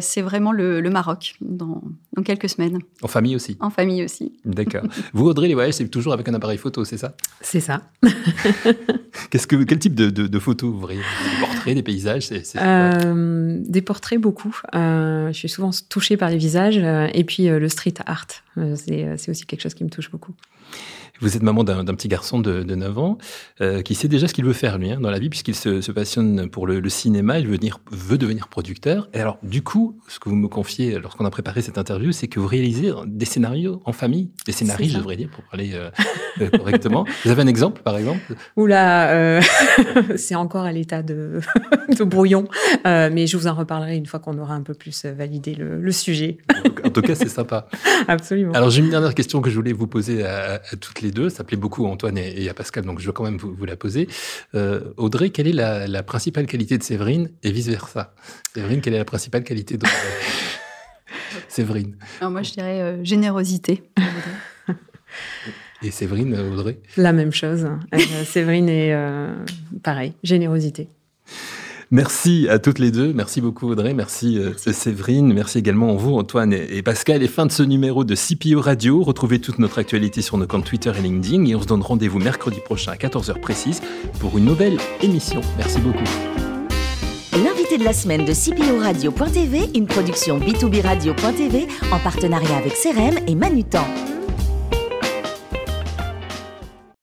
c'est 0.00 0.22
vraiment 0.22 0.52
le, 0.52 0.80
Maroc, 0.90 1.34
dans, 1.40 1.82
dans 2.14 2.22
quelques 2.22 2.48
semaines. 2.48 2.78
En 3.02 3.08
famille 3.08 3.34
aussi 3.34 3.56
En 3.58 3.70
famille 3.70 4.04
aussi. 4.04 4.32
D'accord. 4.44 4.84
Vous, 5.24 5.30
Audrey, 5.30 5.48
les 5.48 5.54
voyages, 5.54 5.72
c'est 5.72 5.88
toujours 5.88 6.12
avec 6.12 6.28
un 6.28 6.34
appareil 6.34 6.58
photo, 6.58 6.84
c'est 6.84 6.98
ça? 6.98 7.14
C'est 7.40 7.60
ça. 7.60 7.80
Qu'est-ce 9.30 9.46
que, 9.46 9.64
quel 9.64 9.78
type 9.78 9.94
de, 9.94 10.38
photos 10.38 10.70
vous 10.70 10.78
voyez? 10.78 10.98
Des 11.00 11.40
portraits, 11.40 11.74
des 11.74 11.82
paysages 11.82 12.28
euh, 12.56 13.58
Des 13.66 13.80
portraits, 13.80 14.20
beaucoup. 14.20 14.54
Euh, 14.74 15.28
je 15.28 15.38
suis 15.38 15.48
souvent 15.48 15.70
touchée 15.88 16.18
par 16.18 16.28
les 16.28 16.36
visages. 16.36 16.76
Euh, 16.76 17.08
et 17.14 17.24
puis 17.24 17.46
le 17.46 17.68
street 17.70 17.94
art, 18.04 18.26
c'est 18.76 19.30
aussi 19.30 19.46
quelque 19.46 19.62
chose 19.62 19.72
qui 19.72 19.84
me 19.84 19.88
touche 19.88 20.10
beaucoup. 20.10 20.34
Vous 21.20 21.36
êtes 21.36 21.42
maman 21.42 21.62
d'un 21.64 21.84
petit 21.84 22.08
garçon 22.08 22.40
de, 22.40 22.62
de 22.62 22.74
9 22.74 22.98
ans 22.98 23.18
euh, 23.60 23.82
qui 23.82 23.94
sait 23.94 24.08
déjà 24.08 24.26
ce 24.26 24.34
qu'il 24.34 24.44
veut 24.44 24.52
faire 24.52 24.78
lui 24.78 24.90
hein, 24.90 24.98
dans 25.00 25.10
la 25.10 25.18
vie 25.18 25.30
puisqu'il 25.30 25.54
se, 25.54 25.80
se, 25.80 25.92
passionne 25.92 26.48
pour 26.48 26.66
le, 26.66 26.80
le, 26.80 26.88
cinéma, 26.88 27.38
il 27.38 27.46
veut 27.46 27.56
devenir, 27.56 27.78
veut 27.92 28.18
devenir 28.18 28.48
producteur. 28.48 29.08
Et 29.14 29.20
alors 29.20 29.38
du 29.42 29.62
coup, 29.62 29.98
ce 30.08 30.18
que 30.18 30.28
vous 30.28 30.34
me 30.34 30.48
confiez 30.48 30.98
lorsqu'on 30.98 31.24
a 31.24 31.30
préparé 31.30 31.62
cette 31.62 31.78
interview, 31.78 32.10
c'est 32.12 32.26
que 32.26 32.40
vous 32.40 32.48
réalisez 32.48 32.92
des 33.06 33.26
scénarios 33.26 33.80
en 33.84 33.92
famille, 33.92 34.30
des 34.46 34.52
scénarios, 34.52 34.88
je 34.88 34.98
devrais 34.98 35.16
dire 35.16 35.28
pour 35.30 35.44
parler 35.44 35.72
euh, 35.74 35.90
euh, 36.40 36.50
correctement. 36.50 37.04
Vous 37.24 37.30
avez 37.30 37.42
un 37.42 37.46
exemple 37.46 37.82
par 37.82 37.96
exemple? 37.96 38.34
Oula, 38.56 39.10
euh, 39.10 39.40
c'est 40.16 40.34
encore 40.34 40.64
à 40.64 40.72
l'état 40.72 41.02
de, 41.02 41.40
de 41.96 42.04
brouillon, 42.04 42.48
mais 42.84 43.26
je 43.26 43.36
vous 43.36 43.46
en 43.46 43.54
reparlerai 43.54 43.96
une 43.96 44.06
fois 44.06 44.18
qu'on 44.20 44.38
aura 44.38 44.54
un 44.54 44.62
peu 44.62 44.74
plus 44.74 45.04
validé 45.04 45.54
le, 45.54 45.80
le 45.80 45.92
sujet. 45.92 46.38
En 46.84 46.90
tout 46.90 47.02
cas, 47.02 47.14
c'est 47.14 47.28
sympa. 47.28 47.68
Absolument. 48.08 48.52
Alors 48.52 48.70
j'ai 48.70 48.80
une 48.82 48.90
dernière 48.90 49.14
question 49.14 49.40
que 49.40 49.50
je 49.50 49.54
voulais 49.54 49.72
vous 49.72 49.86
poser 49.86 50.24
à, 50.24 50.54
à 50.54 50.76
toutes 50.80 51.00
les 51.00 51.03
les 51.04 51.12
deux. 51.12 51.30
Ça 51.30 51.44
plaît 51.44 51.56
beaucoup 51.56 51.86
à 51.86 51.90
Antoine 51.90 52.18
et, 52.18 52.48
à 52.48 52.54
Pascal, 52.54 52.84
donc 52.84 52.98
je 53.00 53.06
vais 53.06 53.12
quand 53.12 53.24
même 53.24 53.36
vous, 53.36 53.64
la 53.64 53.76
poser. 53.76 54.08
Euh, 54.54 54.92
Audrey, 54.96 55.30
quelle 55.30 55.46
est 55.46 55.52
la, 55.52 56.02
principale 56.02 56.46
qualité 56.46 56.76
de 56.78 56.82
Séverine 56.82 57.30
et 57.42 57.52
vice-versa? 57.52 58.14
Séverine, 58.54 58.80
quelle 58.80 58.94
est 58.94 58.98
la 58.98 59.04
principale 59.04 59.44
qualité 59.44 59.76
de 59.76 59.86
Séverine? 61.48 61.96
Alors 62.20 62.32
Moi, 62.32 62.42
je 62.42 62.52
dirais 62.52 62.80
euh, 62.80 63.04
générosité. 63.04 63.84
et 65.82 65.90
Séverine, 65.90 66.34
Audrey? 66.52 66.78
La 66.96 67.12
même 67.12 67.32
chose. 67.32 67.66
Euh, 67.94 68.24
Séverine 68.24 68.68
est 68.68 68.96
pareil, 69.82 70.14
générosité. 70.22 70.88
Merci 71.90 72.46
à 72.48 72.58
toutes 72.58 72.78
les 72.78 72.90
deux. 72.90 73.12
Merci 73.12 73.40
beaucoup 73.40 73.68
Audrey. 73.70 73.94
Merci, 73.94 74.38
euh, 74.38 74.52
Séverine. 74.56 75.32
Merci 75.32 75.58
également 75.58 75.90
à 75.90 75.96
vous 75.96 76.14
Antoine 76.14 76.52
et, 76.52 76.82
Pascal. 76.82 77.22
Et 77.22 77.28
fin 77.28 77.46
de 77.46 77.52
ce 77.52 77.62
numéro 77.62 78.04
de 78.04 78.14
CPO 78.14 78.60
Radio. 78.60 79.02
Retrouvez 79.02 79.40
toute 79.40 79.58
notre 79.58 79.78
actualité 79.78 80.22
sur 80.22 80.38
nos 80.38 80.46
comptes 80.46 80.64
Twitter 80.64 80.92
et 80.96 81.02
LinkedIn. 81.02 81.44
Et 81.46 81.54
on 81.54 81.62
se 81.62 81.66
donne 81.66 81.82
rendez-vous 81.82 82.18
mercredi 82.18 82.60
prochain 82.64 82.92
à 82.92 82.96
14h 82.96 83.40
précise 83.40 83.80
pour 84.20 84.36
une 84.38 84.44
nouvelle 84.44 84.78
émission. 85.02 85.40
Merci 85.56 85.80
beaucoup. 85.80 86.04
L'invité 87.32 87.78
de 87.78 87.84
la 87.84 87.92
semaine 87.92 88.24
de 88.24 88.32
CPO 88.32 88.78
Radio.tv, 88.78 89.70
une 89.74 89.86
production 89.86 90.38
B2B 90.38 90.82
Radio.tv 90.82 91.66
en 91.90 91.98
partenariat 91.98 92.56
avec 92.56 92.74
CRM 92.74 93.18
et 93.26 93.34
Manutan. 93.34 93.84